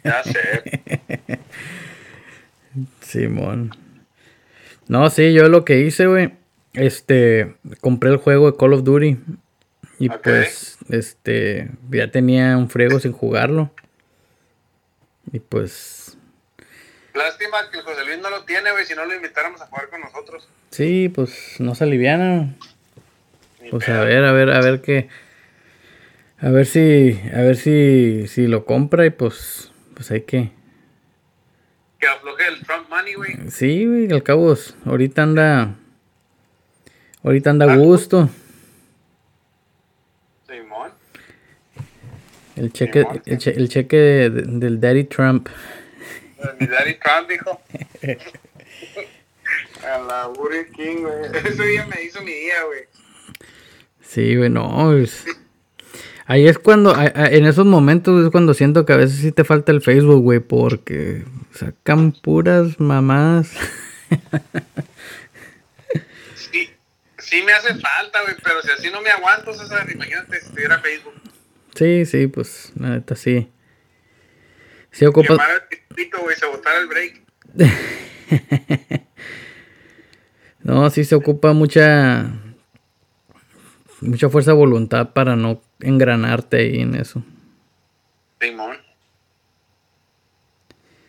Ya 0.06 0.24
sé. 0.24 0.64
Simón. 3.02 3.72
No, 4.88 5.10
sí, 5.10 5.34
yo 5.34 5.50
lo 5.50 5.66
que 5.66 5.82
hice, 5.82 6.08
güey. 6.08 6.36
Este, 6.72 7.58
compré 7.82 8.12
el 8.12 8.18
juego 8.18 8.50
de 8.50 8.56
Call 8.58 8.72
of 8.72 8.86
Duty. 8.86 9.18
Y 10.00 10.08
pues, 10.08 10.78
este, 10.88 11.72
ya 11.90 12.12
tenía 12.12 12.56
un 12.56 12.70
friego 12.70 13.02
sin 13.02 13.12
jugarlo. 13.12 13.72
Y 15.34 15.42
pues, 15.42 16.18
Lástima 17.14 17.58
que 17.70 17.80
el 17.80 17.84
José 17.84 18.06
Luis 18.06 18.20
no 18.20 18.30
lo 18.30 18.46
tiene, 18.46 18.72
güey, 18.72 18.86
si 18.86 18.96
no 18.96 19.06
lo 19.06 19.14
invitáramos 19.14 19.62
a 19.62 19.68
jugar 19.68 19.90
con 19.90 20.00
nosotros. 20.00 20.48
sí, 20.70 21.12
pues 21.14 21.56
no 21.60 21.76
se 21.76 21.84
aliviana. 21.84 22.56
Pues 23.72 23.90
a 23.90 24.04
ver, 24.04 24.24
a 24.24 24.32
ver, 24.32 24.50
a 24.52 24.62
ver 24.62 24.82
qué. 24.82 25.08
A 26.40 26.50
ver 26.50 26.66
si, 26.66 27.20
a 27.34 27.42
ver 27.42 27.56
si, 27.56 28.28
si 28.28 28.48
lo 28.48 28.66
compra 28.66 29.06
y 29.06 29.10
pues, 29.10 29.72
pues 29.94 30.12
hay 30.12 30.22
que. 30.22 30.52
Que 32.00 32.08
afloje 32.08 32.48
el 32.48 32.60
Trump 32.66 32.90
money, 32.90 33.14
güey. 33.16 33.50
Sí, 33.50 33.86
güey, 33.86 34.12
al 34.12 34.22
cabo, 34.24 34.56
ahorita 34.86 35.24
anda. 35.24 35.76
Ahorita 37.24 37.50
anda 37.50 37.66
a 37.66 37.74
Ah. 37.74 37.78
gusto. 37.78 38.30
Simón. 40.48 40.92
El 42.56 42.72
cheque, 42.72 43.00
Simón, 43.02 43.22
el, 43.26 43.38
che- 43.38 43.52
el 43.56 43.70
cheque 43.70 43.98
de- 43.98 44.30
de- 44.30 44.42
del 44.60 44.80
Daddy 44.80 45.06
Trump. 45.06 45.48
Mi 46.60 46.68
daddy 46.68 46.94
Trump 46.96 47.30
dijo. 47.30 47.62
A 49.84 49.98
la 50.00 50.28
Burger 50.28 50.68
King, 50.72 51.02
güey. 51.02 51.32
Ese 51.48 51.64
día 51.66 51.86
me 51.88 52.02
hizo 52.04 52.22
mi 52.22 52.32
día, 52.34 52.64
güey. 52.66 52.82
Sí, 54.08 54.36
güey, 54.36 54.50
no. 54.50 54.94
es- 54.98 55.26
Ahí 56.28 56.48
es 56.48 56.58
cuando, 56.58 56.96
en 56.98 57.46
esos 57.46 57.66
momentos 57.68 58.26
es 58.26 58.32
cuando 58.32 58.56
siento 58.56 58.84
que 58.86 58.94
a 58.94 58.98
veces 58.98 59.20
sí 59.20 59.32
te 59.32 59.44
falta 59.44 59.72
el 59.72 59.82
Facebook, 59.82 60.22
güey, 60.24 60.40
porque 60.40 61.24
sacan 61.54 62.14
puras 62.14 62.80
mamás. 62.80 63.52
Sí, 66.36 66.70
sí 67.20 67.42
me 67.44 67.52
hace 67.54 67.76
falta, 67.76 68.22
güey, 68.24 68.36
pero 68.44 68.62
si 68.64 68.72
así 68.72 68.90
no 68.92 69.02
me 69.02 69.10
aguanto, 69.12 69.54
César, 69.54 69.88
imagínate 69.92 70.42
si 70.42 70.50
tuviera 70.52 70.80
Facebook. 70.80 71.14
Sí, 71.76 72.06
sí, 72.06 72.26
pues, 72.28 72.72
la 72.80 72.90
neta 72.90 73.16
sí. 73.16 73.48
Sí 74.92 75.06
ocupas... 75.06 75.30
Llamar 75.32 75.52
al 75.52 75.64
distrito, 75.70 76.18
güey, 76.24 76.36
se 76.36 76.46
botara 76.48 76.80
el 76.80 76.88
break. 76.88 77.22
No, 80.64 80.90
sí 80.90 81.04
se 81.06 81.14
ocupa 81.14 81.54
mucha... 81.54 82.32
Mucha 84.02 84.30
fuerza 84.30 84.52
de 84.52 84.58
voluntad 84.58 85.10
para 85.14 85.36
no 85.36 85.62
engranarte 85.80 86.58
ahí 86.58 86.82
en 86.82 86.96
eso. 86.96 87.24
Simón. 88.40 88.78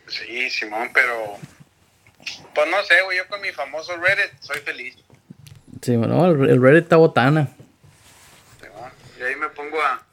Sí, 0.07 0.49
Simón, 0.49 0.89
pero... 0.93 1.37
Pues 2.55 2.67
no 2.69 2.83
sé, 2.83 2.95
güey, 3.05 3.17
yo 3.17 3.27
con 3.27 3.41
mi 3.41 3.51
famoso 3.51 3.95
Reddit 3.97 4.39
soy 4.39 4.57
feliz. 4.59 4.95
Sí, 5.81 5.95
bueno, 5.95 6.25
el, 6.25 6.61
Reddit 6.61 6.83
está 6.83 6.95
botana. 6.95 7.49
Y 9.19 9.23
ahí 9.23 9.35
me 9.35 9.49
pongo 9.49 9.81
a, 9.81 10.03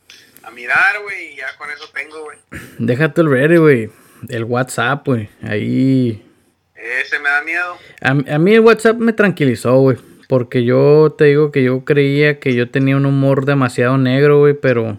a 0.42 0.50
mirar, 0.50 1.00
güey, 1.02 1.32
y 1.32 1.36
ya 1.36 1.56
con 1.56 1.70
eso 1.70 1.84
tengo, 1.92 2.22
güey. 2.24 2.38
Déjate 2.78 3.20
el 3.20 3.30
Reddit, 3.30 3.58
güey. 3.58 3.90
El 4.28 4.44
WhatsApp, 4.44 5.06
güey. 5.06 5.28
Ahí... 5.42 6.30
Ese 6.74 7.18
me 7.18 7.28
da 7.28 7.42
miedo. 7.42 7.78
A, 8.02 8.10
a 8.10 8.38
mí 8.38 8.54
el 8.54 8.60
WhatsApp 8.60 8.96
me 8.96 9.12
tranquilizó, 9.12 9.78
güey. 9.78 9.96
Porque 10.28 10.64
yo 10.64 11.14
te 11.16 11.24
digo 11.24 11.50
que 11.52 11.62
yo 11.62 11.84
creía 11.84 12.40
que 12.40 12.54
yo 12.54 12.70
tenía 12.70 12.96
un 12.96 13.06
humor 13.06 13.44
demasiado 13.44 13.98
negro, 13.98 14.38
güey, 14.40 14.54
pero... 14.54 14.98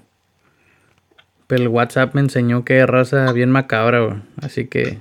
Pero 1.47 1.61
el 1.61 1.67
WhatsApp 1.67 2.15
me 2.15 2.21
enseñó 2.21 2.65
que 2.65 2.85
raza 2.85 3.31
bien 3.31 3.51
macabra, 3.51 3.99
güey. 3.99 4.21
Así 4.41 4.67
que... 4.67 4.99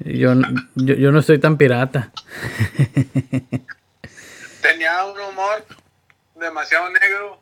Yo, 0.00 0.34
yo, 0.74 0.94
yo 0.94 1.12
no 1.12 1.20
estoy 1.20 1.38
tan 1.38 1.56
pirata. 1.56 2.12
Tenía 4.60 5.04
un 5.04 5.18
humor 5.20 5.64
demasiado 6.38 6.90
negro. 6.90 7.40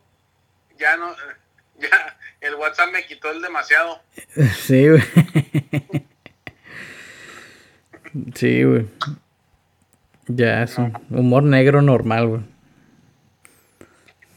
Ya 0.79 0.97
no... 0.97 1.13
Ya, 1.81 2.15
el 2.41 2.53
WhatsApp 2.55 2.91
me 2.91 3.03
quitó 3.07 3.31
el 3.31 3.41
demasiado. 3.41 3.99
Sí, 4.61 4.87
güey. 4.87 5.01
Sí, 8.35 8.63
güey. 8.63 8.87
Ya, 10.35 10.63
es 10.63 10.77
un 10.77 10.93
humor 11.09 11.43
negro 11.43 11.81
normal, 11.81 12.27
güey. 12.27 12.41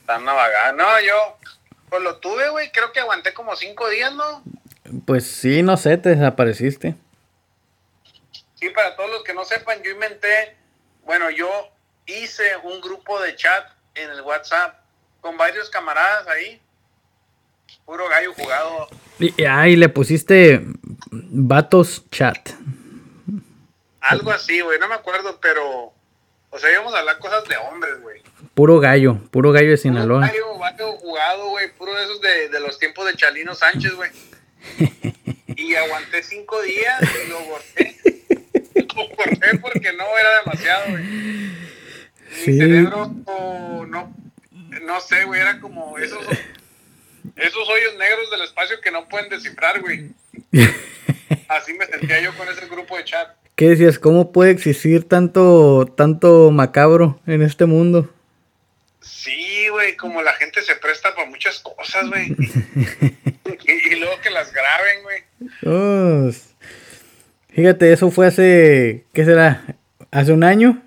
Tan 0.07 0.25
navagada. 0.25 0.73
No, 0.73 0.85
yo... 1.01 1.39
Pues 1.91 2.03
lo 2.03 2.17
tuve, 2.17 2.49
güey. 2.51 2.73
Creo 2.73 2.93
que 2.93 3.01
aguanté 3.01 3.33
como 3.35 3.55
cinco 3.55 3.89
días, 3.89 4.13
¿no? 4.15 4.43
Pues 5.07 5.27
sí, 5.27 5.63
no 5.63 5.77
sé, 5.77 5.97
te 5.97 6.09
desapareciste. 6.11 6.97
Sí, 8.57 8.71
para 8.71 8.97
todos 8.97 9.11
los 9.11 9.23
que 9.23 9.33
no 9.35 9.45
sepan, 9.45 9.83
yo 9.83 9.91
inventé, 9.93 10.57
bueno, 11.05 11.31
yo 11.31 11.49
hice 12.07 12.43
un 12.65 12.81
grupo 12.81 13.21
de 13.21 13.37
chat 13.37 13.65
en 13.95 14.11
el 14.11 14.23
WhatsApp 14.23 14.81
con 15.21 15.37
varios 15.37 15.71
camaradas 15.71 16.27
ahí. 16.29 16.61
Puro 17.85 18.09
gallo 18.09 18.33
jugado. 18.35 18.89
Y, 19.19 19.41
y- 19.41 19.45
ah, 19.45 19.69
y 19.69 19.77
le 19.77 19.89
pusiste 19.89 20.63
vatos 21.11 22.05
chat. 22.11 22.51
Algo 24.09 24.31
así, 24.31 24.61
güey, 24.61 24.79
no 24.79 24.89
me 24.89 24.95
acuerdo, 24.95 25.39
pero... 25.41 25.93
O 26.51 26.59
sea, 26.59 26.71
íbamos 26.73 26.95
a 26.95 26.99
hablar 27.01 27.19
cosas 27.19 27.45
de 27.49 27.57
hombres, 27.57 28.01
güey. 28.01 28.23
Puro 28.55 28.79
gallo, 28.79 29.19
puro 29.33 29.51
gallo 29.51 29.71
de 29.71 29.77
Puro 29.77 29.83
Sinaloa. 29.83 30.21
gallo, 30.29 30.59
gallo 30.59 30.93
jugado, 30.99 31.49
güey. 31.49 31.73
Puro 31.73 31.93
de 31.95 32.05
esos 32.05 32.21
de, 32.21 32.49
de 32.49 32.61
los 32.61 32.79
tiempos 32.79 33.05
de 33.07 33.15
Chalino 33.17 33.55
Sánchez, 33.55 33.93
güey. 33.95 34.11
Y 35.57 35.75
aguanté 35.77 36.21
cinco 36.25 36.61
días 36.63 37.01
y 37.03 37.29
lo 37.29 37.39
corté. 37.47 37.97
Lo 38.75 39.09
corté 39.17 39.59
porque 39.61 39.93
no 39.93 40.05
era 40.19 40.41
demasiado, 40.41 40.91
güey. 40.91 41.03
Mi 41.05 41.59
Sí. 42.45 42.59
cerebro 42.59 43.13
oh, 43.27 43.85
no, 43.89 44.13
no 44.83 45.01
sé, 45.01 45.25
güey, 45.25 45.41
era 45.41 45.61
como 45.61 45.97
esos, 45.99 46.25
esos 47.37 47.69
hoyos 47.69 47.95
negros 47.99 48.31
del 48.33 48.43
espacio 48.43 48.81
que 48.81 48.91
no 48.91 49.09
pueden 49.09 49.29
descifrar, 49.29 49.81
güey. 49.81 50.11
Así 51.49 51.73
me 51.75 51.87
sentía 51.87 52.21
yo 52.21 52.37
con 52.37 52.49
ese 52.49 52.67
grupo 52.67 52.97
de 52.97 53.05
chat. 53.05 53.29
¿Qué 53.57 53.69
decías? 53.69 53.99
¿Cómo 53.99 54.33
puede 54.33 54.51
existir 54.51 55.09
tanto, 55.09 55.87
tanto 55.97 56.51
macabro 56.51 57.21
en 57.27 57.43
este 57.43 57.67
mundo? 57.67 58.13
Sí, 59.01 59.69
güey, 59.69 59.97
como 59.97 60.23
la 60.23 60.33
gente 60.35 60.61
se 60.63 60.75
presta 60.77 61.15
para 61.15 61.29
muchas 61.31 61.61
cosas, 61.61 62.09
güey. 62.09 62.35
Y, 63.67 63.93
y 63.93 63.97
luego 63.97 64.21
que 64.21 64.31
las 64.31 64.53
graben, 64.53 65.03
güey. 65.03 65.23
Oh, 65.65 66.31
fíjate, 67.51 67.93
eso 67.93 68.11
fue 68.11 68.27
hace, 68.27 69.07
¿qué 69.15 69.25
será? 69.25 69.65
¿Hace 70.11 70.33
un 70.33 70.45
año? 70.45 70.83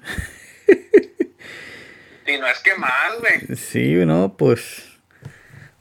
Y 2.28 2.38
no 2.38 2.48
es 2.48 2.60
que 2.60 2.76
más, 2.76 3.20
güey. 3.20 3.56
Sí, 3.56 3.94
no, 4.06 4.36
pues 4.38 4.84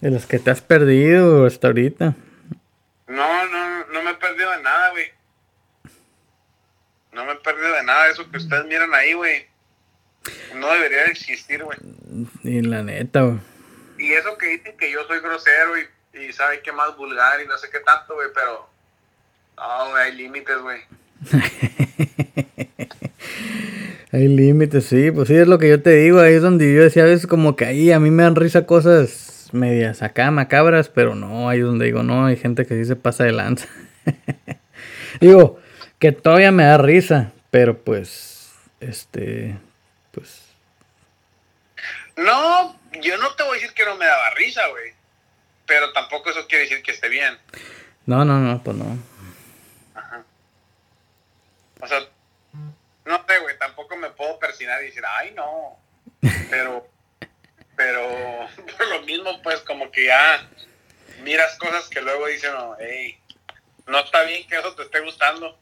de 0.01 0.11
los 0.11 0.27
que 0.27 0.39
te 0.39 0.51
has 0.51 0.61
perdido 0.61 1.45
hasta 1.45 1.67
ahorita. 1.67 2.15
No, 3.09 3.47
no, 3.49 3.87
no 3.87 4.03
me 4.03 4.11
he 4.11 4.15
perdido 4.15 4.51
de 4.53 4.63
nada, 4.63 4.91
güey. 4.91 5.16
No 7.17 7.25
me 7.25 7.33
he 7.33 7.37
perdido 7.37 7.73
de 7.73 7.83
nada. 7.83 8.11
Eso 8.11 8.31
que 8.31 8.37
ustedes 8.37 8.67
miran 8.67 8.95
ahí, 8.95 9.15
güey. 9.15 9.47
No 10.55 10.71
debería 10.73 11.05
de 11.05 11.13
existir, 11.13 11.65
güey. 11.65 11.79
Y 12.45 12.61
la 12.61 12.83
neta, 12.83 13.23
güey. 13.23 13.39
Y 13.99 14.13
eso 14.13 14.37
que 14.37 14.49
dicen 14.49 14.77
que 14.77 14.93
yo 14.93 15.03
soy 15.07 15.21
grosero 15.21 15.73
y, 15.79 15.87
y 16.21 16.33
sabe 16.35 16.61
qué 16.61 16.73
más 16.73 16.95
vulgar 16.97 17.41
y 17.41 17.49
no 17.49 17.57
sé 17.57 17.71
qué 17.71 17.81
tanto, 17.81 18.15
güey, 18.15 18.29
pero... 18.35 18.69
No, 19.57 19.91
güey, 19.91 20.03
hay 20.03 20.13
límites, 20.13 20.59
güey. 20.59 20.83
Hay 24.13 24.29
límites, 24.29 24.87
sí, 24.87 25.11
pues 25.11 25.29
sí, 25.29 25.35
es 25.35 25.49
lo 25.49 25.59
que 25.59 25.69
yo 25.69 25.83
te 25.83 25.91
digo, 25.91 26.21
ahí 26.21 26.35
es 26.35 26.43
donde 26.43 26.73
yo 26.73 26.83
decía 26.83 27.03
a 27.03 27.07
veces 27.07 27.27
como 27.27 27.57
que 27.57 27.67
ahí 27.67 27.91
a 27.91 27.99
mí 27.99 28.11
me 28.11 28.23
dan 28.23 28.37
risa 28.37 28.65
cosas 28.65 29.51
medias 29.53 30.03
acá 30.03 30.31
macabras, 30.31 30.89
pero 30.89 31.15
no, 31.15 31.49
ahí 31.49 31.59
es 31.59 31.65
donde 31.65 31.87
digo, 31.87 32.03
no, 32.03 32.25
hay 32.25 32.37
gente 32.37 32.67
que 32.67 32.77
sí 32.77 32.85
se 32.85 32.97
pasa 32.97 33.25
de 33.25 33.33
lanza. 33.33 33.67
digo, 35.21 35.59
que 35.99 36.13
todavía 36.13 36.53
me 36.53 36.65
da 36.65 36.79
risa, 36.79 37.33
pero 37.51 37.79
pues, 37.79 38.53
este, 38.81 39.59
pues, 40.13 40.43
No, 42.17 42.79
yo 43.01 43.17
no 43.19 43.35
te 43.35 43.43
voy 43.43 43.59
a 43.59 43.61
decir 43.61 43.75
que 43.75 43.85
no 43.85 43.97
me 43.97 44.07
daba 44.07 44.31
risa, 44.31 44.67
güey. 44.69 44.93
Pero 45.67 45.93
tampoco 45.93 46.31
eso 46.31 46.47
quiere 46.47 46.65
decir 46.65 46.83
que 46.83 46.93
esté 46.93 47.09
bien. 47.09 47.39
no, 48.07 48.25
no, 48.25 48.39
no, 48.39 48.63
pues 48.63 48.77
no. 48.77 48.99
O 51.81 51.87
sea, 51.87 52.01
no 53.05 53.25
sé, 53.29 53.39
güey, 53.39 53.59
tampoco 53.59 53.97
me 53.97 54.11
puedo 54.11 54.39
persinar 54.39 54.83
y 54.83 54.87
decir, 54.87 55.03
ay, 55.19 55.33
no. 55.33 55.79
Pero, 56.51 56.89
pero, 57.77 58.49
por 58.79 58.89
lo 58.89 59.03
mismo, 59.03 59.43
pues, 59.43 59.61
como 59.61 59.91
que 59.91 60.07
ya 60.07 60.49
miras 61.23 61.57
cosas 61.59 61.89
que 61.89 62.01
luego 62.01 62.27
dicen, 62.27 62.53
no, 62.53 62.77
hey, 62.79 63.19
no 63.87 63.99
está 64.01 64.23
bien 64.23 64.47
que 64.47 64.59
eso 64.59 64.75
te 64.75 64.83
esté 64.83 65.01
gustando. 65.01 65.59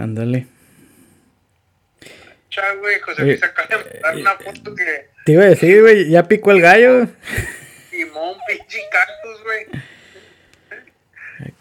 Ándale. 0.00 0.46
Chá, 2.48 2.62
güey, 2.80 2.98
José 3.00 3.22
Eh, 3.22 3.24
Luis 3.26 3.42
acaba 3.44 3.68
de 3.68 4.00
mandar 4.00 4.16
una 4.16 4.34
foto 4.52 4.74
que 4.74 5.08
Te 5.24 5.32
iba 5.32 5.42
a 5.44 5.46
decir, 5.46 5.80
güey, 5.82 6.08
ya 6.08 6.24
picó 6.26 6.50
el 6.52 6.60
gallo. 6.60 7.06
Simón, 7.90 8.34
pinche 8.48 8.78
cactus, 8.90 9.42
güey. 9.44 9.66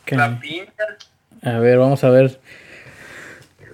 Que- 0.06 0.15
La 0.15 0.39
pinta. 0.39 0.84
A 1.43 1.60
ver, 1.60 1.78
vamos 1.78 2.04
a 2.04 2.10
ver. 2.10 2.39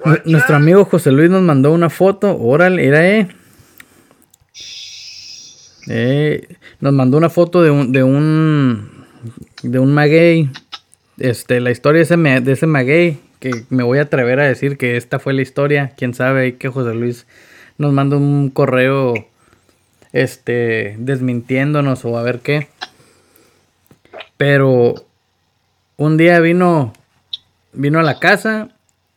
N- 0.04 0.22
Nuestro 0.26 0.56
amigo 0.56 0.84
José 0.86 1.12
Luis 1.12 1.30
nos 1.30 1.42
mandó 1.42 1.72
una 1.72 1.90
foto. 1.90 2.36
Órale, 2.38 2.86
era 2.86 3.08
eh. 3.08 3.28
Eh, 5.88 6.48
nos 6.80 6.94
mandó 6.94 7.18
una 7.18 7.30
foto 7.30 7.62
de 7.62 7.70
un 7.70 7.92
de 7.92 8.04
un 8.04 9.06
de 9.64 9.80
un 9.80 9.94
maguey. 9.94 10.50
Este, 11.18 11.62
la 11.62 11.72
historia 11.72 12.00
de 12.00 12.04
ese, 12.04 12.18
de 12.18 12.52
ese 12.52 12.68
maguey 12.68 13.20
que 13.52 13.64
me 13.70 13.84
voy 13.84 14.00
a 14.00 14.04
atrever 14.04 14.40
a 14.40 14.44
decir 14.48 14.76
que 14.78 14.98
esta 14.98 15.20
fue 15.20 15.34
la 15.34 15.44
historia. 15.44 15.92
Quién 15.96 16.14
sabe 16.16 16.42
ahí 16.42 16.54
que 16.54 16.70
José 16.70 16.96
Luis 16.96 17.28
nos 17.78 17.94
mandó 17.94 18.18
un 18.18 18.50
correo 18.50 19.14
este 20.14 20.96
desmintiéndonos 20.98 22.06
o 22.06 22.18
a 22.18 22.24
ver 22.24 22.40
qué. 22.40 22.70
Pero 24.38 24.96
un 25.98 26.18
día 26.18 26.40
vino 26.40 26.94
vino 27.74 28.00
a 28.00 28.04
la 28.04 28.20
casa 28.20 28.70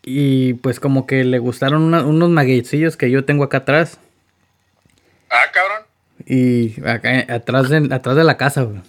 y 0.02 0.54
pues 0.54 0.78
como 0.80 1.06
que 1.06 1.24
le 1.24 1.38
gustaron 1.38 1.82
una- 1.82 2.04
unos 2.04 2.28
magueycillos 2.30 2.96
que 2.96 3.10
yo 3.10 3.24
tengo 3.24 3.44
acá 3.44 3.58
atrás. 3.58 3.98
Ah, 5.30 5.50
cabrón. 5.52 5.82
y 6.26 6.80
acá 6.86 7.32
atrás 7.34 7.68
de, 7.70 7.94
atrás 7.94 8.16
de 8.16 8.24
la 8.24 8.36
casa, 8.36 8.62
güey. 8.62 8.80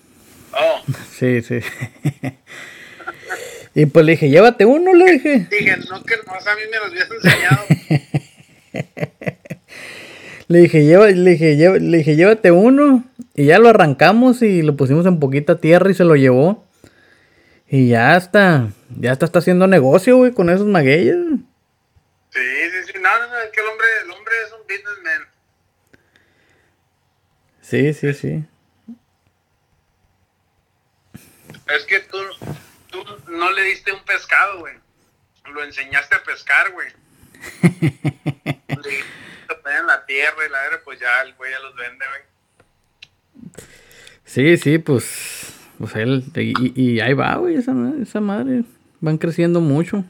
Oh. 0.53 0.81
Sí, 1.11 1.41
sí. 1.41 1.59
y 3.75 3.85
pues 3.85 4.05
le 4.05 4.13
dije, 4.13 4.29
llévate 4.29 4.65
uno, 4.65 4.93
le 4.93 5.11
dije. 5.13 5.47
Dije, 5.49 5.77
no 5.89 6.03
que 6.03 6.15
no, 6.25 6.33
a 6.33 6.55
mí 6.55 6.61
me 6.71 6.77
los 6.77 6.87
habías 6.87 7.09
enseñado. 7.11 7.65
le 10.47 10.59
dije, 10.59 10.85
lleva, 10.85 11.07
le 11.07 11.31
dije, 11.31 11.55
le 11.79 11.97
dije, 11.97 12.15
llévate 12.15 12.51
uno. 12.51 13.03
Y 13.35 13.45
ya 13.45 13.59
lo 13.59 13.69
arrancamos 13.69 14.41
y 14.41 14.61
lo 14.63 14.75
pusimos 14.75 15.05
en 15.05 15.19
poquita 15.19 15.59
tierra 15.59 15.91
y 15.91 15.93
se 15.93 16.03
lo 16.03 16.15
llevó. 16.15 16.67
Y 17.69 17.89
ya 17.89 18.17
está, 18.17 18.69
ya 18.97 19.11
está, 19.11 19.25
está 19.27 19.39
haciendo 19.39 19.67
negocio, 19.67 20.17
güey, 20.17 20.33
con 20.33 20.49
esos 20.49 20.65
magueyes. 20.65 21.15
Sí, 22.31 22.39
sí, 22.39 22.83
sí, 22.87 22.93
no, 22.95 23.19
no, 23.19 23.27
no, 23.27 23.39
es 23.39 23.51
que 23.51 23.61
el 23.61 23.67
hombre, 23.67 23.87
el 24.03 24.11
hombre 24.11 24.33
es 24.45 24.51
un 24.53 24.61
businessman. 24.63 25.27
Sí, 27.61 27.93
sí, 27.93 28.13
sí. 28.13 28.43
Es 31.75 31.85
que 31.85 31.99
tú, 31.99 32.17
tú 33.03 33.31
no 33.31 33.51
le 33.51 33.63
diste 33.63 33.91
un 33.91 34.03
pescado, 34.03 34.59
güey. 34.59 34.75
Lo 35.53 35.63
enseñaste 35.63 36.15
a 36.15 36.23
pescar, 36.23 36.71
güey. 36.71 36.87
le 37.63 38.89
dijiste 38.89 39.77
en 39.77 39.87
la 39.87 40.05
tierra 40.05 40.45
y 40.45 40.49
la 40.49 40.61
aire, 40.63 40.77
pues 40.79 40.99
ya 40.99 41.21
el 41.21 41.33
güey 41.35 41.51
ya 41.51 41.59
los 41.59 41.75
vende, 41.75 42.05
güey. 42.07 42.21
Sí, 44.25 44.57
sí, 44.57 44.77
pues, 44.77 45.53
pues 45.79 45.95
él, 45.95 46.23
y, 46.35 46.81
y 46.81 46.99
ahí 46.99 47.13
va, 47.13 47.35
güey, 47.35 47.55
esa, 47.55 47.73
esa 48.01 48.19
madre, 48.19 48.63
van 48.99 49.17
creciendo 49.17 49.59
mucho. 49.59 50.05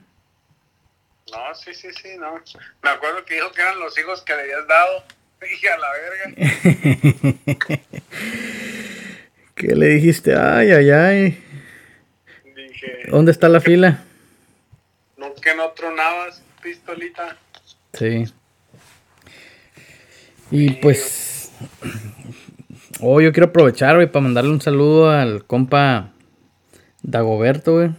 No, 1.31 1.55
sí, 1.55 1.73
sí, 1.73 1.89
sí, 1.93 2.17
no. 2.17 2.41
Me 2.81 2.89
acuerdo 2.89 3.23
que 3.25 3.35
dijo 3.35 3.51
que 3.51 3.61
eran 3.61 3.79
los 3.79 3.97
hijos 3.97 4.21
que 4.21 4.35
le 4.35 4.41
habías 4.41 4.67
dado. 4.67 5.03
Dije 5.41 5.69
a 5.69 5.77
la 5.77 5.87
verga. 5.93 6.35
¿Qué 9.55 9.67
le 9.67 9.87
dijiste? 9.87 10.35
Ay, 10.35 10.71
ay, 10.71 10.89
ay. 10.89 11.43
¿Dónde 13.09 13.31
está 13.31 13.49
la 13.49 13.61
fila? 13.61 14.03
No, 15.17 15.33
que 15.35 15.53
no 15.55 15.69
tronabas, 15.71 16.41
pistolita. 16.61 17.37
Sí. 17.93 18.25
Y 20.51 20.71
pues. 20.71 21.51
Oh, 23.01 23.21
yo 23.21 23.31
quiero 23.31 23.47
aprovechar, 23.47 23.95
güey, 23.95 24.07
para 24.11 24.23
mandarle 24.23 24.51
un 24.51 24.61
saludo 24.61 25.09
al 25.09 25.45
compa 25.45 26.11
Dagoberto, 27.01 27.73
güey. 27.75 27.91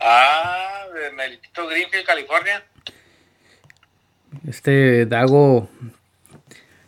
Ah, 0.00 0.84
de 0.94 1.10
Melitito 1.16 1.66
Greenfield, 1.66 2.06
California. 2.06 2.64
Este 4.46 5.06
Dago. 5.06 5.68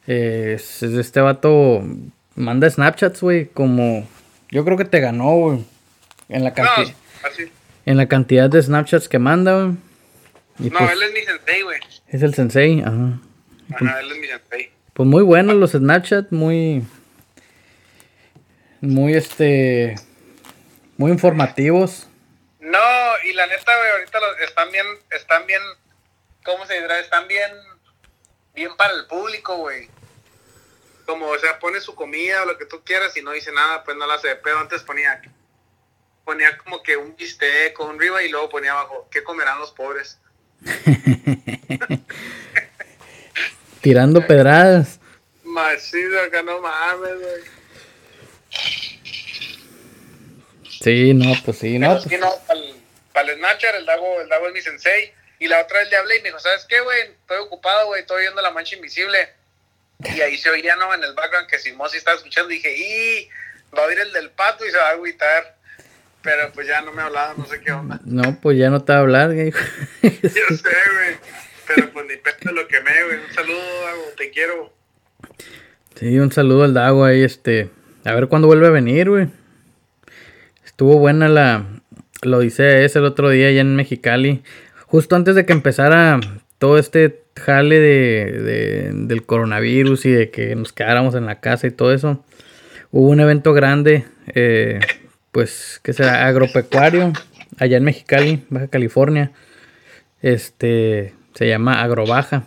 eh, 0.06 0.52
es, 0.56 0.82
es 0.82 0.92
este 0.94 1.20
vato. 1.20 1.82
Manda 2.36 2.68
Snapchats, 2.70 3.20
güey. 3.20 3.46
Como. 3.48 4.06
Yo 4.50 4.64
creo 4.64 4.76
que 4.76 4.84
te 4.84 5.00
ganó, 5.00 5.32
güey. 5.36 5.64
En 6.30 6.44
la 6.44 6.50
No, 6.50 6.56
cantidad. 6.56 6.96
así. 7.24 7.52
En 7.86 7.96
la 7.96 8.06
cantidad 8.08 8.48
de 8.48 8.62
Snapchats 8.62 9.08
que 9.08 9.18
manda, 9.18 9.54
güey. 9.54 9.76
No, 10.70 10.78
pues, 10.78 10.92
él 10.92 11.02
es 11.02 11.12
mi 11.12 11.22
sensei, 11.22 11.62
güey. 11.62 11.80
es 12.08 12.22
el 12.22 12.34
sensei, 12.34 12.80
ajá. 12.80 13.18
Ajá, 13.74 14.00
él 14.00 14.12
es 14.12 14.18
mi 14.18 14.26
sensei. 14.26 14.70
Pues 14.94 15.08
muy 15.08 15.22
buenos 15.22 15.56
los 15.56 15.72
Snapchat, 15.72 16.30
muy. 16.32 16.84
Muy 18.80 19.14
este. 19.14 19.94
Muy 20.96 21.10
informativos. 21.12 22.06
No, 22.60 22.78
y 23.24 23.32
la 23.32 23.46
neta, 23.46 23.76
güey, 23.76 23.90
ahorita 23.92 24.20
los, 24.20 24.40
están 24.48 24.70
bien, 24.70 24.86
están 25.10 25.46
bien, 25.46 25.62
¿cómo 26.44 26.66
se 26.66 26.74
dirá? 26.80 26.98
Están 27.00 27.26
bien, 27.26 27.50
bien 28.54 28.70
para 28.76 28.94
el 28.94 29.06
público, 29.06 29.56
güey. 29.56 29.88
Como, 31.06 31.26
o 31.26 31.38
sea, 31.38 31.58
pone 31.58 31.80
su 31.80 31.94
comida 31.94 32.42
o 32.42 32.46
lo 32.46 32.58
que 32.58 32.66
tú 32.66 32.82
quieras 32.84 33.16
y 33.16 33.22
no 33.22 33.32
dice 33.32 33.50
nada, 33.52 33.82
pues 33.82 33.96
no 33.96 34.06
la 34.06 34.14
hace 34.14 34.28
de 34.28 34.36
pedo. 34.36 34.58
Antes 34.58 34.82
ponía, 34.82 35.20
ponía 36.30 36.56
como 36.58 36.80
que 36.80 36.96
un 36.96 37.16
bistec 37.16 37.72
con 37.72 37.96
arriba 37.96 38.22
y 38.22 38.28
luego 38.28 38.48
ponía 38.48 38.70
abajo, 38.70 39.08
¿qué 39.10 39.24
comerán 39.24 39.58
los 39.58 39.72
pobres? 39.72 40.16
Tirando 43.80 44.24
pedradas. 44.24 45.00
Macizo, 45.42 46.20
acá 46.20 46.40
no 46.44 46.60
mames, 46.60 47.18
güey. 47.18 47.42
Sí, 50.80 51.14
no, 51.14 51.32
pues 51.44 51.58
sí, 51.58 51.80
no. 51.80 51.94
Pues- 51.94 52.04
sí, 52.04 52.16
no, 52.16 52.32
para 53.12 53.32
el 53.32 53.38
Snapchat, 53.38 53.74
el 53.74 53.86
Dago, 53.86 54.20
el 54.20 54.28
Dago 54.28 54.46
es 54.46 54.52
mi 54.52 54.60
sensei. 54.62 55.12
Y 55.40 55.48
la 55.48 55.62
otra 55.62 55.80
vez 55.80 55.90
le 55.90 55.96
hablé 55.96 56.18
y 56.18 56.22
me 56.22 56.28
dijo, 56.28 56.38
¿sabes 56.38 56.64
qué, 56.68 56.80
güey? 56.80 57.00
Estoy 57.00 57.38
ocupado, 57.38 57.86
güey, 57.86 58.02
estoy 58.02 58.20
viendo 58.20 58.40
La 58.40 58.52
Mancha 58.52 58.76
Invisible. 58.76 59.34
Y 60.14 60.20
ahí 60.20 60.38
se 60.38 60.48
oía, 60.48 60.76
¿no? 60.76 60.94
En 60.94 61.02
el 61.02 61.12
background 61.14 61.48
que 61.48 61.58
Simosi 61.58 61.96
estaba 61.96 62.18
escuchando. 62.18 62.52
Y 62.52 62.58
dije, 62.58 62.76
¡y! 62.76 63.28
Va 63.76 63.82
a 63.82 63.86
oír 63.86 63.98
el 63.98 64.12
del 64.12 64.30
pato 64.30 64.64
y 64.64 64.70
se 64.70 64.76
va 64.76 64.90
a 64.90 64.92
agüitar. 64.92 65.59
Pero 66.22 66.50
pues 66.54 66.66
ya 66.66 66.82
no 66.82 66.92
me 66.92 67.00
hablaba, 67.02 67.34
no 67.36 67.46
sé 67.46 67.60
qué 67.60 67.72
onda. 67.72 68.00
No, 68.04 68.38
pues 68.42 68.58
ya 68.58 68.68
no 68.70 68.82
te 68.82 68.92
va 68.92 68.98
a 68.98 69.02
hablar, 69.02 69.34
güey. 69.34 69.50
Yo 70.02 70.10
sé, 70.56 70.68
güey. 70.68 71.16
Pero 71.66 71.90
pues 71.92 72.06
ni 72.08 72.16
pedo 72.16 72.52
lo 72.52 72.66
quemé, 72.68 72.90
güey. 73.06 73.18
Un 73.26 73.34
saludo, 73.34 73.58
Dago, 73.86 74.02
te 74.16 74.30
quiero. 74.30 74.72
Sí, 75.94 76.18
un 76.18 76.30
saludo 76.32 76.64
al 76.64 76.74
Dago 76.74 77.04
ahí, 77.04 77.22
este. 77.22 77.70
A 78.04 78.14
ver 78.14 78.28
cuándo 78.28 78.48
vuelve 78.48 78.66
a 78.66 78.70
venir, 78.70 79.08
güey. 79.08 79.28
Estuvo 80.64 80.98
buena 80.98 81.28
la, 81.28 81.64
la 82.22 82.36
odisea 82.36 82.80
ese 82.80 82.98
el 82.98 83.04
otro 83.04 83.30
día 83.30 83.48
allá 83.48 83.60
en 83.60 83.76
Mexicali. 83.76 84.42
Justo 84.86 85.16
antes 85.16 85.34
de 85.34 85.46
que 85.46 85.52
empezara 85.52 86.20
todo 86.58 86.78
este 86.78 87.22
jale 87.36 87.78
de, 87.78 88.32
de- 88.42 88.90
del 88.92 89.24
coronavirus 89.24 90.04
y 90.06 90.10
de 90.10 90.30
que 90.30 90.54
nos 90.56 90.72
quedáramos 90.72 91.14
en 91.14 91.26
la 91.26 91.40
casa 91.40 91.66
y 91.66 91.70
todo 91.70 91.92
eso. 91.94 92.24
Hubo 92.90 93.08
un 93.08 93.20
evento 93.20 93.52
grande, 93.52 94.04
eh, 94.34 94.80
pues, 95.32 95.80
que 95.82 95.92
será 95.92 96.26
agropecuario, 96.26 97.12
allá 97.58 97.76
en 97.76 97.84
Mexicali, 97.84 98.44
Baja 98.50 98.68
California. 98.68 99.32
Este, 100.22 101.14
se 101.34 101.48
llama 101.48 101.82
Agrobaja. 101.82 102.44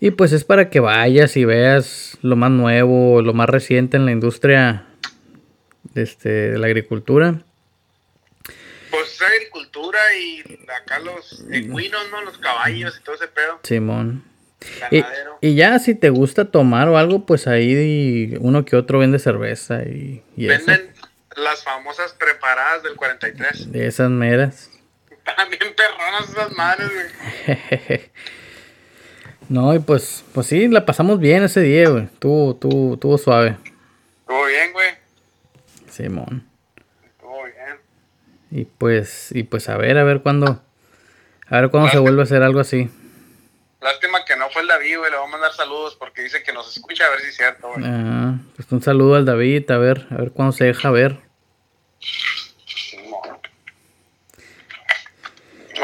Y 0.00 0.10
pues 0.10 0.32
es 0.32 0.44
para 0.44 0.68
que 0.68 0.80
vayas 0.80 1.36
y 1.36 1.44
veas 1.44 2.18
lo 2.22 2.34
más 2.34 2.50
nuevo, 2.50 3.22
lo 3.22 3.34
más 3.34 3.48
reciente 3.48 3.96
en 3.96 4.04
la 4.04 4.10
industria 4.10 4.86
este, 5.94 6.28
de 6.28 6.58
la 6.58 6.66
agricultura. 6.66 7.40
Pues 8.90 9.12
es 9.12 9.22
agricultura 9.22 10.00
y 10.20 10.40
acá 10.82 10.98
los 10.98 11.44
equinos, 11.50 12.02
¿no? 12.10 12.22
Los 12.22 12.36
caballos 12.38 12.98
y 13.00 13.04
todo 13.04 13.14
ese 13.14 13.28
pedo. 13.28 13.60
Simón. 13.62 14.24
Y, 15.40 15.54
ya 15.54 15.78
si 15.78 15.94
te 15.94 16.10
gusta 16.10 16.50
tomar 16.50 16.88
o 16.88 16.98
algo, 16.98 17.24
pues 17.24 17.46
ahí 17.46 18.36
uno 18.40 18.64
que 18.64 18.76
otro 18.76 18.98
vende 18.98 19.18
cerveza 19.18 19.82
y, 19.82 20.22
y 20.36 20.48
eso. 20.48 20.72
Las 21.36 21.64
famosas 21.64 22.12
preparadas 22.12 22.82
del 22.82 22.96
43. 22.96 23.72
De 23.72 23.86
esas 23.86 24.10
meras. 24.10 24.70
También 25.36 25.74
perronas 25.74 26.28
esas 26.28 26.52
madres, 26.52 26.90
güey. 26.92 28.10
no, 29.48 29.74
y 29.74 29.78
pues, 29.78 30.24
pues 30.34 30.46
sí, 30.46 30.68
la 30.68 30.84
pasamos 30.84 31.18
bien 31.20 31.44
ese 31.44 31.60
día, 31.60 31.88
güey. 31.88 32.06
Tuvo, 32.18 32.56
tuvo, 32.56 32.96
tuvo 32.96 33.18
suave. 33.18 33.56
Estuvo 34.20 34.46
bien, 34.46 34.72
güey. 34.72 34.90
Simón. 35.90 36.46
Estuvo 37.04 37.44
bien. 37.44 37.78
Y 38.50 38.64
pues, 38.64 39.30
y 39.32 39.44
pues 39.44 39.68
a 39.68 39.76
ver, 39.76 39.98
a 39.98 40.04
ver 40.04 40.22
cuándo. 40.22 40.62
A 41.48 41.60
ver 41.60 41.70
cuándo 41.70 41.90
se 41.90 41.98
vuelve 41.98 42.22
a 42.22 42.24
hacer 42.24 42.42
algo 42.42 42.60
así. 42.60 42.90
Lástima 43.80 44.21
fue 44.52 44.62
el 44.62 44.68
David, 44.68 44.98
güey. 44.98 45.10
Le 45.10 45.16
voy 45.16 45.26
a 45.26 45.30
mandar 45.30 45.52
saludos 45.52 45.96
porque 45.96 46.22
dice 46.22 46.42
que 46.42 46.52
nos 46.52 46.76
escucha, 46.76 47.06
a 47.06 47.10
ver 47.10 47.20
si 47.20 47.28
es 47.28 47.36
cierto, 47.36 47.68
güey. 47.68 47.84
Ah, 47.86 48.38
pues 48.56 48.70
un 48.70 48.82
saludo 48.82 49.16
al 49.16 49.24
David, 49.24 49.70
a 49.70 49.78
ver, 49.78 50.06
a 50.10 50.16
ver 50.16 50.32
cuándo 50.32 50.52
se 50.52 50.64
deja 50.64 50.90
ver. 50.90 51.18
Simón. 51.98 53.38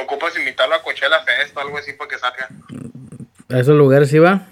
Ocupas 0.03 0.39
invitarlo 0.39 0.75
a 0.75 0.83
Coachella 0.83 1.21
Fest 1.25 1.57
o 1.57 1.61
algo 1.61 1.79
así 1.79 1.93
para 1.95 2.11
que 2.11 2.19
salga. 2.19 2.49
A 3.51 3.59
esos 3.59 3.77
lugares 3.77 4.13
iba. 4.13 4.47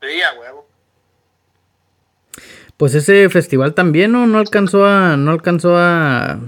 Sí, 0.00 0.22
a 0.22 0.38
huevo. 0.38 0.68
Pues 2.76 2.94
ese 2.94 3.28
festival 3.28 3.74
también 3.74 4.12
no, 4.12 4.26
no 4.26 4.38
alcanzó 4.38 4.84
a, 4.84 5.16
no 5.16 5.30
alcanzó 5.30 5.76
a, 5.76 6.32
a, 6.32 6.40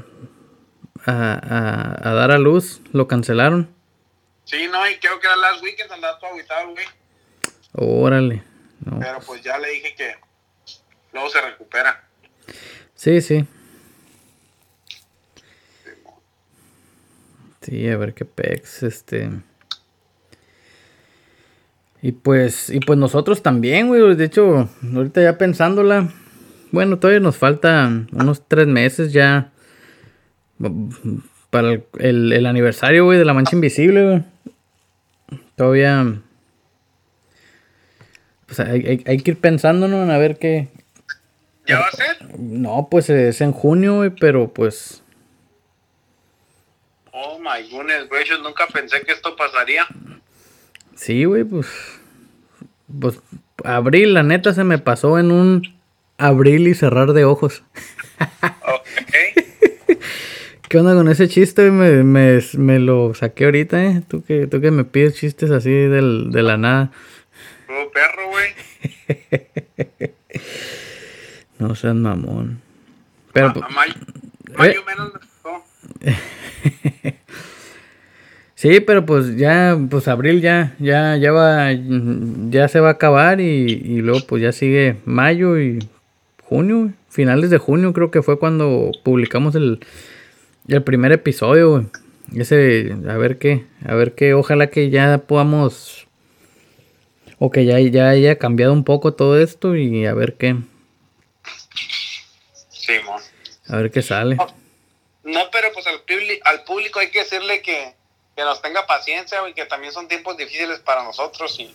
a, 1.07 2.09
a 2.09 2.15
dar 2.15 2.33
a 2.33 2.39
luz, 2.39 2.81
lo 2.93 3.07
cancelaron. 3.07 3.76
Sí, 4.47 4.67
no, 4.71 4.89
y 4.89 4.97
creo 4.97 5.21
que 5.21 5.27
era 5.27 5.37
Last 5.37 5.63
Weekend, 5.63 5.93
andaba 5.93 6.19
todo 6.19 6.31
aguitado, 6.33 6.71
güey. 6.71 6.87
Órale. 7.73 8.43
No. 8.85 8.99
Pero 9.01 9.19
pues 9.27 9.43
ya 9.43 9.59
le 9.59 9.69
dije 9.71 9.95
que 9.95 10.15
luego 11.13 11.29
se 11.29 11.41
recupera. 11.43 12.09
Sí, 12.95 13.21
sí. 13.21 13.45
Sí, 17.63 17.89
a 17.89 17.97
ver 17.97 18.15
qué 18.15 18.25
pex, 18.25 18.83
este. 18.85 19.31
Y 22.03 22.13
pues, 22.13 22.71
y 22.71 22.79
pues 22.81 22.99
nosotros 22.99 23.43
también, 23.43 23.89
güey. 23.89 24.15
De 24.15 24.25
hecho, 24.25 24.69
ahorita 24.95 25.21
ya 25.23 25.37
pensándola. 25.39 26.13
Bueno, 26.71 26.99
todavía 26.99 27.21
nos 27.21 27.37
faltan 27.37 28.09
unos 28.13 28.47
tres 28.47 28.67
meses 28.69 29.13
ya. 29.13 29.51
mm, 30.59 30.91
Para 31.51 31.73
el, 31.73 31.85
el- 31.99 32.33
el 32.33 32.47
aniversario, 32.47 33.05
güey, 33.05 33.19
de 33.19 33.25
la 33.25 33.35
mancha 33.35 33.57
invisible, 33.57 34.05
güey. 34.05 34.25
Todavía. 35.57 36.21
pues 38.47 38.61
hay, 38.61 39.03
hay, 39.07 39.19
que 39.19 39.31
ir 39.33 39.41
pensando, 39.41 39.89
¿no? 39.89 40.11
A 40.11 40.19
ver 40.19 40.39
qué. 40.39 40.69
¿Ya 41.67 41.81
va 41.81 41.87
a 41.87 41.93
ser? 41.93 42.39
No, 42.39 42.89
pues 42.91 43.11
es 43.11 43.41
en 43.41 43.53
junio, 43.53 43.97
güey, 43.97 44.11
pero 44.11 44.53
pues. 44.53 45.03
Oh 47.11 47.39
my 47.39 47.69
goodness, 47.71 48.09
güey, 48.09 48.25
yo 48.27 48.39
nunca 48.39 48.67
pensé 48.67 49.01
que 49.01 49.13
esto 49.13 49.35
pasaría. 49.35 49.87
Sí, 50.95 51.25
güey, 51.25 51.45
pues. 51.45 51.67
Pues 53.01 53.19
abril, 53.65 54.15
la 54.15 54.23
neta, 54.23 54.53
se 54.53 54.63
me 54.63 54.79
pasó 54.79 55.19
en 55.19 55.33
un 55.33 55.81
abril 56.19 56.69
y 56.69 56.75
cerrar 56.75 57.15
de 57.15 57.25
ojos. 57.25 57.63
Ok. 58.67 59.46
¿Qué 60.69 60.79
onda 60.79 60.95
con 60.95 61.09
ese 61.09 61.29
chiste? 61.29 61.71
Me, 61.71 62.03
me, 62.03 62.41
me, 62.55 62.79
lo 62.81 63.15
saqué 63.15 63.45
ahorita, 63.45 63.85
¿eh? 63.85 64.03
Tú 64.09 64.25
que, 64.25 64.49
tú 64.49 64.61
que 64.61 64.73
me 64.73 64.85
pides 64.85 65.15
chistes 65.15 65.53
así 65.53 65.71
del, 65.71 66.33
de 66.33 66.43
la 66.43 66.57
nada. 66.57 66.91
Como 67.67 67.89
perro, 67.91 68.29
güey. 68.31 68.49
no 71.61 71.75
seas 71.77 71.95
mamón. 71.95 72.61
Pero, 73.33 73.49
a, 73.49 73.69
mayo, 73.69 73.95
¿eh? 74.59 74.75
menos 74.87 75.13
Sí, 78.57 78.81
pero 78.81 79.07
pues 79.07 79.37
ya, 79.37 79.79
pues 79.89 80.09
abril 80.09 80.41
ya, 80.41 80.75
ya, 80.81 81.17
ya 81.17 81.31
va, 81.31 81.69
ya 82.49 82.67
se 82.69 82.81
va 82.81 82.89
a 82.89 82.93
acabar 82.93 83.41
y, 83.41 83.45
y 83.45 84.01
luego 84.01 84.27
pues 84.27 84.43
ya 84.43 84.51
sigue 84.51 84.97
mayo 85.05 85.61
y 85.61 85.79
junio, 86.43 86.91
finales 87.11 87.51
de 87.51 87.59
junio 87.59 87.93
creo 87.93 88.11
que 88.11 88.23
fue 88.23 88.39
cuando 88.39 88.93
publicamos 89.05 89.55
el, 89.57 89.81
el 90.69 90.83
primer 90.83 91.13
episodio, 91.13 91.89
Ese, 92.35 92.93
a 93.09 93.17
ver 93.17 93.39
qué, 93.39 93.67
a 93.87 93.95
ver 93.95 94.15
qué, 94.15 94.35
ojalá 94.35 94.69
que 94.69 94.91
ya 94.91 95.19
podamos, 95.19 96.07
o 97.39 97.51
que 97.51 97.65
ya, 97.65 97.79
ya 97.79 98.09
haya 98.09 98.39
cambiado 98.39 98.73
un 98.73 98.85
poco 98.85 99.15
todo 99.15 99.41
esto 99.41 99.77
y 99.77 100.07
a 100.07 100.15
ver 100.15 100.35
qué. 100.35 100.57
Sí, 102.69 102.95
A 103.69 103.77
ver 103.77 103.91
qué 103.91 104.03
sale. 104.03 104.37
No, 105.25 105.41
pero 105.51 105.69
pues 105.73 105.87
al, 105.87 106.01
al 106.45 106.65
público 106.65 107.01
hay 107.01 107.11
que 107.11 107.21
decirle 107.21 107.63
que, 107.63 107.95
que 108.37 108.43
nos 108.43 108.63
tenga 108.63 108.87
paciencia 108.87 109.39
y 109.49 109.55
que 109.55 109.67
también 109.67 109.93
son 109.93 110.09
tiempos 110.09 110.37
difíciles 110.37 110.79
para 110.81 111.03
nosotros 111.03 111.59
y, 111.59 111.75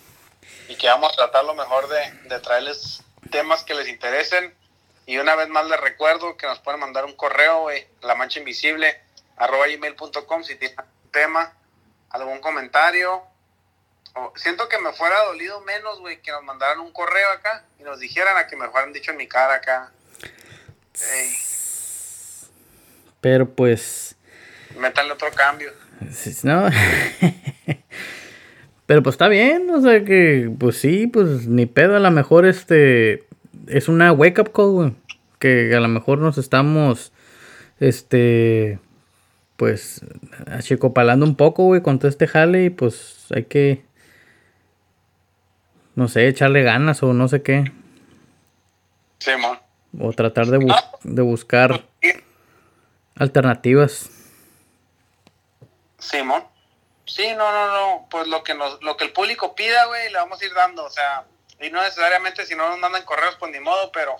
y 0.68 0.76
que 0.76 0.86
vamos 0.86 1.12
a 1.12 1.16
tratar 1.16 1.44
lo 1.44 1.54
mejor 1.54 1.86
de, 1.88 2.28
de 2.28 2.40
traerles 2.40 3.02
temas 3.30 3.62
que 3.62 3.74
les 3.74 3.88
interesen 3.88 4.54
y 5.06 5.18
una 5.18 5.36
vez 5.36 5.48
más 5.48 5.68
les 5.68 5.80
recuerdo 5.80 6.36
que 6.36 6.46
nos 6.46 6.60
pueden 6.60 6.80
mandar 6.80 7.04
un 7.04 7.14
correo, 7.14 7.66
la 8.02 8.14
mancha 8.14 8.38
invisible, 8.38 9.00
arroba 9.36 9.66
gmail.com 9.66 10.44
si 10.44 10.54
tienen 10.56 10.76
tema, 11.10 11.52
algún 12.10 12.40
comentario. 12.40 13.22
siento 14.36 14.68
que 14.68 14.78
me 14.78 14.92
fuera 14.92 15.24
dolido 15.24 15.60
menos, 15.62 15.98
güey, 16.00 16.22
que 16.22 16.30
nos 16.30 16.44
mandaran 16.44 16.80
un 16.80 16.92
correo 16.92 17.28
acá 17.30 17.64
y 17.78 17.82
nos 17.82 17.98
dijeran 17.98 18.36
a 18.36 18.46
que 18.46 18.56
me 18.56 18.68
fueran 18.68 18.92
dicho 18.92 19.10
en 19.10 19.16
mi 19.16 19.26
cara 19.26 19.54
acá. 19.54 19.90
Pero 23.20 23.48
pues... 23.48 24.14
Métanle 24.76 25.12
otro 25.12 25.30
cambio. 25.32 25.72
No. 26.42 26.68
Pero 28.86 29.02
pues 29.02 29.14
está 29.14 29.28
bien, 29.28 29.70
o 29.70 29.80
sea 29.80 30.04
que, 30.04 30.50
pues 30.58 30.78
sí, 30.78 31.06
pues 31.06 31.46
ni 31.46 31.66
pedo, 31.66 31.96
a 31.96 32.00
lo 32.00 32.10
mejor 32.10 32.44
este 32.44 33.24
es 33.66 33.88
una 33.88 34.12
wake 34.12 34.40
up 34.40 34.52
call, 34.52 34.70
güey. 34.70 34.94
Que 35.38 35.74
a 35.74 35.80
lo 35.80 35.88
mejor 35.88 36.18
nos 36.18 36.38
estamos, 36.38 37.12
este, 37.80 38.78
pues, 39.56 40.02
achicopalando 40.46 41.26
un 41.26 41.36
poco, 41.36 41.64
güey, 41.64 41.82
con 41.82 41.98
todo 41.98 42.08
este 42.08 42.28
jale 42.28 42.64
y 42.64 42.70
pues 42.70 43.26
hay 43.34 43.44
que, 43.44 43.84
no 45.94 46.08
sé, 46.08 46.28
echarle 46.28 46.62
ganas 46.62 47.02
o 47.02 47.12
no 47.12 47.28
sé 47.28 47.42
qué. 47.42 47.72
Sí, 49.18 49.30
man. 49.40 49.58
O 50.00 50.12
tratar 50.12 50.46
de, 50.46 50.74
de 51.04 51.22
buscar 51.22 51.84
alternativas. 53.16 54.10
Simón. 55.98 56.42
Sí, 57.06 57.26
no, 57.36 57.52
no, 57.52 57.66
no. 57.72 58.06
Pues 58.10 58.26
lo 58.26 58.42
que 58.42 58.54
nos, 58.54 58.82
lo 58.82 58.96
que 58.96 59.04
el 59.04 59.12
público 59.12 59.54
pida, 59.54 59.86
güey, 59.86 60.10
le 60.10 60.18
vamos 60.18 60.40
a 60.40 60.44
ir 60.44 60.52
dando. 60.54 60.84
O 60.84 60.90
sea, 60.90 61.24
y 61.62 61.70
no 61.70 61.82
necesariamente 61.82 62.44
si 62.44 62.54
no 62.54 62.68
nos 62.68 62.78
mandan 62.78 63.04
correos, 63.04 63.36
pues 63.38 63.52
ni 63.52 63.60
modo, 63.60 63.90
pero 63.92 64.16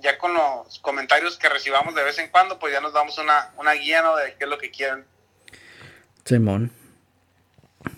ya 0.00 0.16
con 0.18 0.32
los 0.34 0.78
comentarios 0.78 1.36
que 1.38 1.48
recibamos 1.48 1.94
de 1.94 2.04
vez 2.04 2.18
en 2.18 2.30
cuando, 2.30 2.58
pues 2.58 2.72
ya 2.72 2.80
nos 2.80 2.92
damos 2.92 3.18
una, 3.18 3.50
una 3.58 3.72
guía, 3.72 4.02
¿no? 4.02 4.16
De 4.16 4.34
qué 4.38 4.44
es 4.44 4.50
lo 4.50 4.58
que 4.58 4.70
quieren. 4.70 5.04
Simón. 6.24 6.70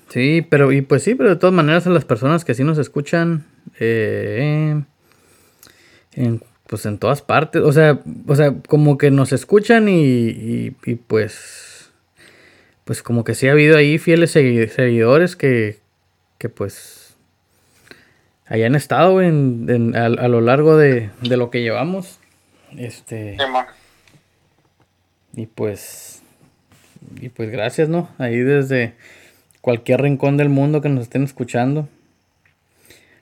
Sí, 0.09 0.47
pero, 0.49 0.73
y 0.73 0.83
pues 0.83 1.03
sí, 1.03 1.14
pero 1.14 1.31
de 1.31 1.37
todas 1.37 1.55
maneras 1.55 1.87
a 1.87 1.90
las 1.90 2.05
personas 2.05 2.45
que 2.45 2.55
sí 2.55 2.64
nos 2.64 2.79
escuchan, 2.79 3.47
eh, 3.79 4.83
en, 6.12 6.43
pues 6.66 6.87
en 6.87 6.99
todas 6.99 7.23
partes, 7.23 7.62
o 7.62 7.73
sea, 7.73 8.01
o 8.27 8.37
sea, 8.37 8.55
como 8.69 8.99
que 8.99 9.11
nos 9.11 9.33
escuchan 9.33 9.88
y, 9.88 10.75
y, 10.85 10.95
pues, 10.95 11.90
pues 12.85 13.03
como 13.03 13.25
que 13.25 13.35
sí 13.35 13.49
ha 13.49 13.53
habido 13.53 13.77
ahí 13.77 13.99
fieles 13.99 14.31
seguidores 14.31 15.37
que, 15.37 15.81
que 16.38 16.49
pues 16.49 17.00
hayan 18.51 18.75
estado 18.75 19.23
en, 19.23 19.95
a, 19.97 20.09
lo 20.09 20.41
largo 20.43 20.77
de, 20.77 21.09
lo 21.23 21.51
que 21.51 21.63
llevamos. 21.63 22.19
Este. 22.77 23.39
y 25.35 25.47
pues. 25.47 26.23
Y 27.21 27.31
pues 27.31 27.51
gracias, 27.51 27.89
¿no? 27.89 28.11
Ahí 28.19 28.39
desde 28.39 28.95
cualquier 29.63 30.03
rincón 30.03 30.37
del 30.37 30.51
mundo 30.51 30.83
que 30.83 30.91
nos 30.91 31.05
estén 31.05 31.23
escuchando. 31.23 31.89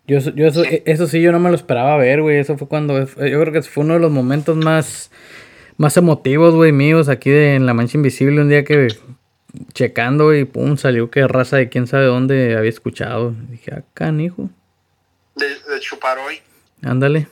Yo, 0.06 0.18
yo 0.18 0.46
eso, 0.46 0.62
eso 0.64 1.06
sí, 1.06 1.20
yo 1.20 1.30
no 1.30 1.38
me 1.38 1.50
lo 1.50 1.54
esperaba 1.54 1.96
ver, 1.98 2.22
güey. 2.22 2.38
Eso 2.38 2.56
fue 2.56 2.66
cuando. 2.66 2.98
Yo 2.98 3.40
creo 3.40 3.52
que 3.52 3.62
fue 3.62 3.84
uno 3.84 3.94
de 3.94 4.00
los 4.00 4.10
momentos 4.10 4.56
más. 4.56 5.10
Más 5.76 5.96
emotivos, 5.96 6.56
güey, 6.56 6.72
míos 6.72 7.08
aquí 7.08 7.30
en 7.30 7.64
La 7.64 7.72
Mancha 7.72 7.98
Invisible. 7.98 8.40
Un 8.40 8.48
día 8.48 8.64
que 8.64 8.88
checando 9.74 10.34
y 10.34 10.44
pum, 10.44 10.76
salió 10.76 11.08
que 11.08 11.28
raza 11.28 11.56
de 11.56 11.68
quién 11.68 11.86
sabe 11.86 12.06
dónde 12.06 12.56
había 12.56 12.68
escuchado. 12.68 13.32
Dije, 13.48 13.72
acá, 13.72 14.08
ah, 14.08 14.20
hijo 14.20 14.50
de, 15.38 15.80
chupar 15.80 16.18
hoy. 16.18 16.40
Ándale. 16.82 17.28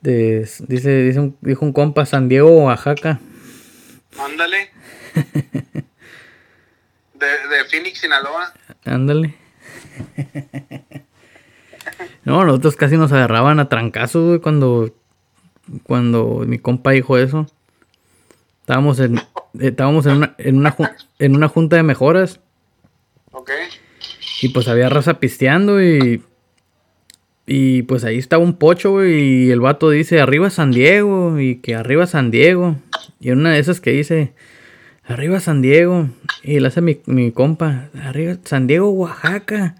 De, 0.00 0.48
dice, 0.68 1.02
dice 1.02 1.20
un, 1.20 1.36
dijo 1.40 1.64
un 1.64 1.72
compa 1.72 2.06
San 2.06 2.28
Diego, 2.28 2.50
Oaxaca. 2.50 3.20
Ándale. 4.18 4.70
de, 7.14 7.26
de 7.26 7.64
Phoenix, 7.70 8.00
Sinaloa. 8.00 8.52
Ándale. 8.84 9.34
No, 12.24 12.44
nosotros 12.44 12.76
casi 12.76 12.96
nos 12.96 13.12
agarraban 13.12 13.60
a 13.60 13.68
trancazos, 13.68 14.26
güey, 14.26 14.40
cuando, 14.40 14.94
cuando 15.82 16.44
mi 16.46 16.58
compa 16.58 16.90
dijo 16.92 17.16
eso. 17.16 17.46
Estábamos 18.60 19.00
en, 19.00 19.20
estábamos 19.58 20.06
en 20.06 20.12
una, 20.18 20.34
en 20.38 20.58
una, 20.58 20.76
en 21.18 21.36
una 21.36 21.48
junta 21.48 21.76
de 21.76 21.82
mejoras. 21.82 22.40
Ok. 23.32 23.50
Y 24.42 24.48
pues 24.50 24.68
había 24.68 24.88
raza 24.88 25.14
pisteando 25.18 25.82
y 25.82 26.22
y 27.46 27.82
pues 27.82 28.04
ahí 28.04 28.18
estaba 28.18 28.42
un 28.42 28.54
pocho, 28.54 28.92
güey, 28.92 29.46
y 29.46 29.50
el 29.50 29.60
vato 29.60 29.90
dice, 29.90 30.20
arriba 30.20 30.50
San 30.50 30.70
Diego, 30.70 31.40
y 31.40 31.56
que 31.56 31.74
arriba 31.74 32.06
San 32.06 32.30
Diego. 32.30 32.76
Y 33.18 33.30
una 33.30 33.52
de 33.52 33.58
esas 33.58 33.80
que 33.80 33.90
dice, 33.90 34.32
arriba 35.04 35.40
San 35.40 35.62
Diego. 35.62 36.08
Y 36.42 36.60
le 36.60 36.68
hace 36.68 36.80
mi, 36.80 37.00
mi 37.06 37.32
compa, 37.32 37.88
arriba 38.02 38.36
San 38.44 38.66
Diego, 38.66 38.90
Oaxaca. 38.90 39.74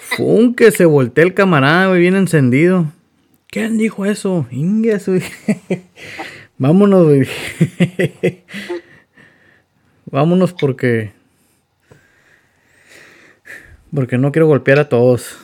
Fum, 0.00 0.54
que 0.54 0.70
se 0.70 0.84
voltea 0.84 1.24
el 1.24 1.34
camarada, 1.34 1.88
güey, 1.88 2.00
bien 2.00 2.16
encendido. 2.16 2.92
¿Quién 3.48 3.78
dijo 3.78 4.04
eso? 4.04 4.46
Ingas, 4.50 5.08
güey. 5.08 5.22
Vámonos, 6.58 7.06
güey. 7.06 7.28
Vámonos 10.06 10.52
porque... 10.52 11.12
Porque 13.94 14.18
no 14.18 14.32
quiero 14.32 14.46
golpear 14.46 14.78
a 14.78 14.88
todos. 14.88 15.36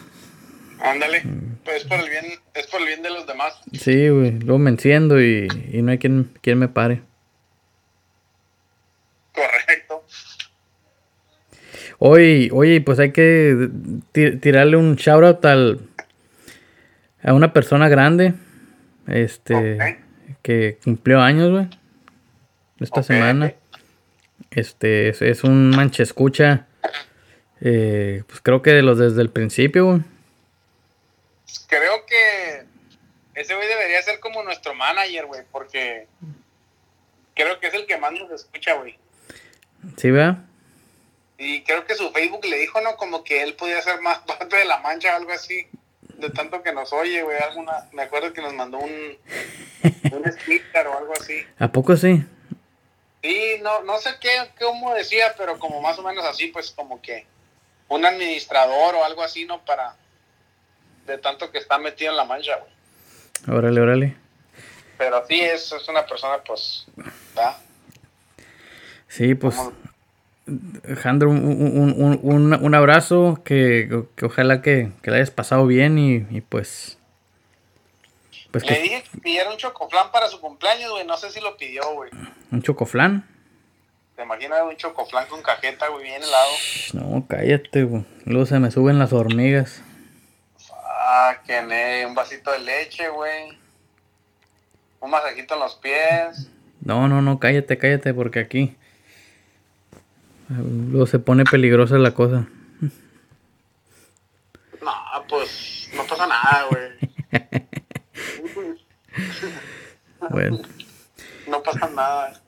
Ándale, 0.83 1.23
pues 1.65 1.77
es 1.77 1.85
por 1.85 2.01
el 2.01 2.11
bien, 2.11 2.25
es 2.55 2.67
por 2.67 2.81
el 2.81 2.89
bien 2.89 3.03
de 3.03 3.11
los 3.11 3.25
demás. 3.25 3.55
Sí, 3.73 4.09
güey, 4.09 4.33
luego 4.33 4.59
me 4.59 4.71
enciendo 4.71 5.23
y, 5.23 5.49
no 5.75 5.93
hay 5.93 5.99
quien, 5.99 6.33
quien 6.41 6.59
me 6.59 6.67
pare. 6.67 7.03
Correcto. 9.33 10.05
Oye, 11.99 12.51
oye, 12.53 12.81
pues 12.81 12.99
hay 12.99 13.13
que 13.13 13.71
tirarle 14.13 14.77
un 14.77 14.97
shout 14.97 15.23
out 15.23 15.45
al, 15.45 15.81
a 17.23 17.33
una 17.33 17.53
persona 17.53 17.89
grande, 17.89 18.35
este, 19.07 20.01
que 20.43 20.79
cumplió 20.83 21.21
años, 21.21 21.51
güey, 21.53 21.69
esta 22.81 23.05
semana. 23.05 23.55
Este, 24.51 25.11
es, 25.11 25.45
un 25.45 25.71
manchescucha, 25.71 26.67
eh, 27.61 28.25
pues 28.27 28.41
creo 28.41 28.63
que 28.63 28.73
de 28.73 28.83
los 28.83 28.99
desde 28.99 29.23
el 29.23 29.31
principio, 29.31 29.87
güey 29.87 30.12
creo 31.59 32.07
que 32.07 32.65
ese 33.35 33.55
güey 33.55 33.69
debería 33.69 34.03
ser 34.03 34.21
como 34.21 34.43
nuestro 34.43 34.75
manager, 34.75 35.27
güey, 35.27 35.43
porque 35.51 36.07
creo 37.35 37.59
que 37.61 37.69
es 37.69 37.75
el 37.75 37.87
que 37.87 37.97
más 37.97 38.13
nos 38.13 38.31
escucha, 38.31 38.75
güey. 38.75 38.99
¿Sí, 39.97 40.11
vea? 40.11 40.45
Y 41.39 41.63
creo 41.65 41.85
que 41.85 41.95
su 41.95 42.11
Facebook 42.13 42.45
le 42.45 42.59
dijo, 42.59 42.81
¿no? 42.81 42.97
Como 42.97 43.25
que 43.25 43.43
él 43.43 43.55
podía 43.55 43.81
ser 43.83 44.01
más 44.01 44.19
parte 44.27 44.57
de 44.57 44.65
la 44.65 44.79
mancha 44.79 45.13
o 45.13 45.17
algo 45.17 45.33
así. 45.33 45.67
De 46.19 46.31
tanto 46.31 46.63
que 46.63 46.73
nos 46.73 46.93
oye, 46.93 47.23
güey. 47.23 47.37
Alguna, 47.39 47.89
me 47.93 48.03
acuerdo 48.03 48.33
que 48.33 48.43
nos 48.43 48.55
mandó 48.55 48.79
un, 48.79 49.19
un 50.13 50.33
sticker 50.33 50.87
o 50.87 50.99
algo 50.99 51.15
así. 51.15 51.45
¿A 51.59 51.73
poco 51.73 51.97
sí? 51.97 52.23
Sí, 53.23 53.57
no, 53.63 53.83
no 53.83 53.99
sé 53.99 54.11
qué, 54.21 54.31
cómo 54.61 54.95
decía, 54.95 55.35
pero 55.37 55.59
como 55.59 55.81
más 55.81 55.99
o 55.99 56.03
menos 56.03 56.25
así, 56.25 56.49
pues 56.49 56.71
como 56.73 57.01
que 57.01 57.27
un 57.89 58.05
administrador 58.05 58.95
o 58.97 59.05
algo 59.05 59.23
así, 59.23 59.45
¿no? 59.45 59.65
Para, 59.65 59.97
de 61.07 61.19
tanto 61.19 61.51
que 61.51 61.59
está 61.59 61.79
metido 61.79 62.11
en 62.11 62.17
la 62.17 62.25
mancha, 62.25 62.57
güey. 62.57 63.59
Órale, 63.59 63.81
órale. 63.81 64.17
Pero 64.99 65.25
sí, 65.27 65.41
es, 65.41 65.73
es 65.73 65.89
una 65.89 66.07
persona, 66.07 66.39
pues, 66.47 66.87
¿verdad? 66.97 67.57
Sí, 69.09 69.35
pues, 69.35 69.57
Alejandro, 70.85 71.31
un, 71.31 71.45
un, 71.45 72.21
un, 72.23 72.55
un, 72.55 72.75
abrazo, 72.75 73.41
que, 73.45 74.05
que 74.17 74.25
ojalá 74.25 74.63
que, 74.63 74.91
que 75.03 75.11
le 75.11 75.17
hayas 75.17 75.31
pasado 75.31 75.67
bien 75.67 75.99
y, 75.99 76.27
y 76.31 76.41
pues... 76.41 76.99
pues 78.51 78.65
Le 78.69 78.81
dije 78.81 79.03
que 79.03 79.19
pidiera 79.19 79.51
un 79.51 79.57
chocoflán 79.57 80.11
para 80.13 80.29
su 80.29 80.41
cumpleaños, 80.41 80.91
güey, 80.93 81.05
no 81.07 81.17
sé 81.17 81.31
si 81.31 81.41
lo 81.41 81.57
pidió, 81.57 81.83
güey. 81.95 82.11
¿Un 82.51 82.63
chocoflán? 82.63 83.27
¿Te 84.17 84.23
imaginas 84.23 84.63
un 84.63 84.77
chocoflán 84.77 85.27
con 85.27 85.43
cajeta, 85.43 85.89
güey, 85.89 86.05
bien 86.05 86.23
helado? 86.23 86.53
No, 86.93 87.27
cállate, 87.29 87.85
güey. 87.85 88.05
Luego 88.25 88.47
se 88.47 88.59
me 88.59 88.71
suben 88.71 88.99
las 88.99 89.13
hormigas. 89.13 89.83
Ah, 91.15 91.43
que 91.47 91.61
ne, 91.61 92.07
un 92.07 92.15
vasito 92.15 92.51
de 92.53 92.61
leche, 92.61 93.07
güey. 93.11 93.51
Un 94.99 95.11
masajito 95.11 95.53
en 95.53 95.61
los 95.61 95.75
pies. 95.75 96.51
No, 96.81 97.07
no, 97.07 97.21
no, 97.21 97.39
cállate, 97.39 97.77
cállate, 97.77 98.15
porque 98.15 98.41
aquí 98.41 98.75
luego 100.49 101.07
se 101.07 101.19
pone 101.19 101.45
peligrosa 101.45 101.99
la 101.99 102.13
cosa. 102.13 102.47
No, 104.81 104.93
pues 105.29 105.91
no 105.95 106.07
pasa 106.07 106.27
nada, 106.27 106.67
güey. 106.71 106.83
bueno. 110.31 110.63
No 111.47 111.63
pasa 111.63 111.91
nada. 111.91 112.41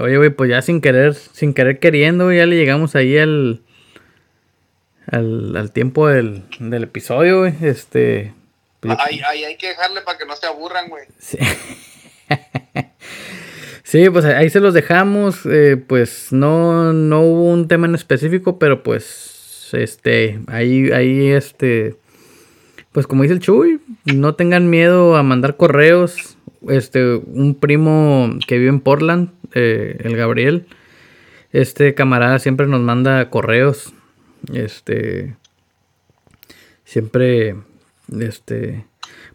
Oye, 0.00 0.16
güey, 0.16 0.30
pues 0.30 0.50
ya 0.50 0.62
sin 0.62 0.80
querer, 0.80 1.14
sin 1.14 1.54
querer 1.54 1.78
queriendo, 1.78 2.32
ya 2.32 2.44
le 2.44 2.56
llegamos 2.56 2.96
ahí 2.96 3.16
al, 3.16 3.62
al, 5.06 5.56
al 5.56 5.72
tiempo 5.72 6.08
del, 6.08 6.42
del 6.58 6.84
episodio, 6.84 7.40
güey. 7.40 7.54
Este. 7.62 8.34
Pues 8.80 8.98
ahí, 9.00 9.20
ahí 9.28 9.44
hay 9.44 9.56
que 9.56 9.68
dejarle 9.68 10.02
para 10.02 10.18
que 10.18 10.26
no 10.26 10.36
se 10.36 10.46
aburran, 10.46 10.88
güey. 10.88 11.04
Sí. 11.18 11.38
sí, 13.82 14.10
pues 14.10 14.24
ahí 14.24 14.50
se 14.50 14.60
los 14.60 14.74
dejamos. 14.74 15.46
Eh, 15.46 15.76
pues 15.76 16.32
no, 16.32 16.92
no 16.92 17.20
hubo 17.22 17.44
un 17.52 17.68
tema 17.68 17.86
en 17.86 17.94
específico, 17.94 18.58
pero 18.58 18.82
pues, 18.82 19.70
este, 19.72 20.40
ahí, 20.48 20.90
ahí, 20.92 21.28
este, 21.28 21.96
pues 22.92 23.06
como 23.06 23.22
dice 23.22 23.34
el 23.34 23.40
Chuy, 23.40 23.80
no 24.04 24.34
tengan 24.34 24.70
miedo 24.70 25.16
a 25.16 25.22
mandar 25.22 25.56
correos. 25.56 26.36
Este, 26.68 27.14
un 27.14 27.54
primo 27.54 28.30
que 28.46 28.58
vive 28.58 28.70
en 28.70 28.80
Portland, 28.80 29.30
eh, 29.54 29.98
el 30.02 30.16
Gabriel, 30.16 30.66
este 31.52 31.94
camarada 31.94 32.38
siempre 32.38 32.66
nos 32.66 32.80
manda 32.80 33.30
correos. 33.30 33.92
Este, 34.52 35.34
siempre, 36.84 37.56
este, 38.18 38.84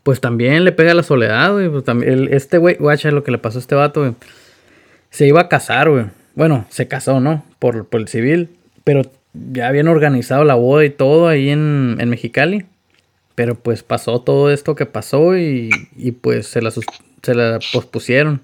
pues 0.04 0.22
también 0.22 0.64
le 0.64 0.72
pega 0.72 0.94
la 0.94 1.04
soledad, 1.04 1.54
güey. 1.54 1.70
Pues 1.70 1.84
también, 1.84 2.30
este 2.32 2.58
güey, 2.58 2.76
guacha, 2.76 3.12
lo 3.12 3.24
que 3.24 3.32
le 3.32 3.38
pasó 3.38 3.60
a 3.60 3.62
este 3.62 3.76
vato, 3.76 4.02
güey. 4.02 4.14
Se 5.10 5.28
iba 5.28 5.42
a 5.42 5.50
casar, 5.50 5.90
güey. 5.90 6.06
Bueno, 6.36 6.66
se 6.70 6.88
casó, 6.88 7.20
¿no? 7.20 7.44
Por, 7.60 7.88
por 7.88 8.00
el 8.00 8.08
civil. 8.08 8.50
Pero 8.84 9.02
ya 9.34 9.68
habían 9.68 9.88
organizado 9.88 10.44
la 10.44 10.56
boda 10.56 10.86
y 10.86 10.90
todo 10.90 11.28
ahí 11.28 11.50
en, 11.50 11.98
en 12.00 12.10
Mexicali. 12.10 12.66
Pero 13.36 13.56
pues 13.56 13.84
pasó 13.84 14.22
todo 14.22 14.52
esto 14.52 14.76
que 14.76 14.86
pasó 14.86 15.38
y, 15.38 15.70
y 15.96 16.12
pues 16.12 16.48
se 16.48 16.62
la, 16.62 16.72
se 16.72 17.36
la 17.36 17.60
pospusieron. 17.74 18.42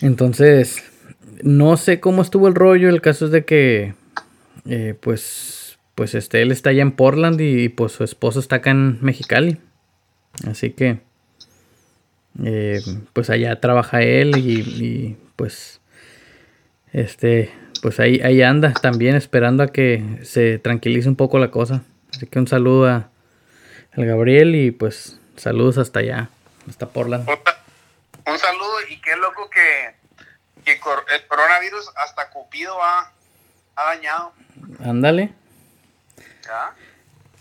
Entonces, 0.00 0.82
no 1.42 1.76
sé 1.76 2.00
cómo 2.00 2.22
estuvo 2.22 2.48
el 2.48 2.54
rollo. 2.54 2.88
El 2.88 3.00
caso 3.00 3.26
es 3.26 3.30
de 3.30 3.44
que, 3.44 3.94
eh, 4.66 4.94
pues, 5.00 5.78
pues 5.94 6.14
este, 6.14 6.42
él 6.42 6.52
está 6.52 6.70
allá 6.70 6.82
en 6.82 6.92
Portland 6.92 7.40
y, 7.40 7.68
pues 7.68 7.92
su 7.92 8.04
esposo 8.04 8.40
está 8.40 8.56
acá 8.56 8.70
en 8.70 8.98
Mexicali. 9.02 9.58
Así 10.48 10.70
que, 10.70 11.00
eh, 12.42 12.80
pues 13.12 13.30
allá 13.30 13.60
trabaja 13.60 14.02
él 14.02 14.36
y, 14.36 15.16
pues, 15.36 15.80
este, 16.92 17.50
pues 17.82 18.00
ahí, 18.00 18.20
ahí 18.22 18.42
anda 18.42 18.72
también 18.72 19.14
esperando 19.14 19.62
a 19.62 19.68
que 19.68 20.02
se 20.22 20.58
tranquilice 20.58 21.08
un 21.08 21.16
poco 21.16 21.38
la 21.38 21.50
cosa. 21.50 21.82
Así 22.14 22.26
que 22.26 22.38
un 22.38 22.46
saludo 22.46 22.86
a, 22.88 23.10
al 23.96 24.06
Gabriel 24.06 24.54
y 24.54 24.70
pues 24.70 25.18
saludos 25.36 25.78
hasta 25.78 26.00
allá, 26.00 26.30
hasta 26.68 26.88
Portland. 26.88 27.28
Un 27.28 28.38
saludo 28.38 28.74
y 28.90 29.00
qué 29.00 29.16
loco 29.16 29.50
que, 29.50 29.94
que 30.64 30.72
el 30.72 31.26
coronavirus 31.28 31.90
hasta 31.96 32.30
Cupido 32.30 32.82
ha, 32.82 33.12
ha 33.76 33.84
dañado. 33.94 34.32
Ándale. 34.84 35.32
¿Ya? 36.44 36.74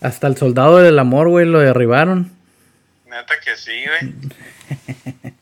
Hasta 0.02 0.28
el 0.28 0.38
soldado 0.38 0.80
del 0.80 1.00
amor, 1.00 1.30
güey, 1.30 1.46
lo 1.46 1.60
derribaron. 1.60 2.32
Neta 3.06 3.36
que 3.44 3.56
sí, 3.56 3.86
güey. 3.86 4.14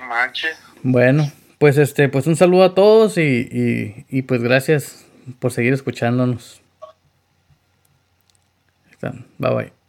no 0.00 0.06
manches. 0.06 0.58
Bueno, 0.82 1.30
pues 1.58 1.78
este, 1.78 2.08
pues 2.08 2.26
un 2.26 2.36
saludo 2.36 2.64
a 2.64 2.74
todos 2.74 3.16
y, 3.18 3.22
y, 3.22 4.06
y 4.08 4.22
pues 4.22 4.42
gracias 4.42 5.06
por 5.38 5.52
seguir 5.52 5.72
escuchándonos. 5.72 6.60
Bye 9.38 9.54
bye. 9.54 9.83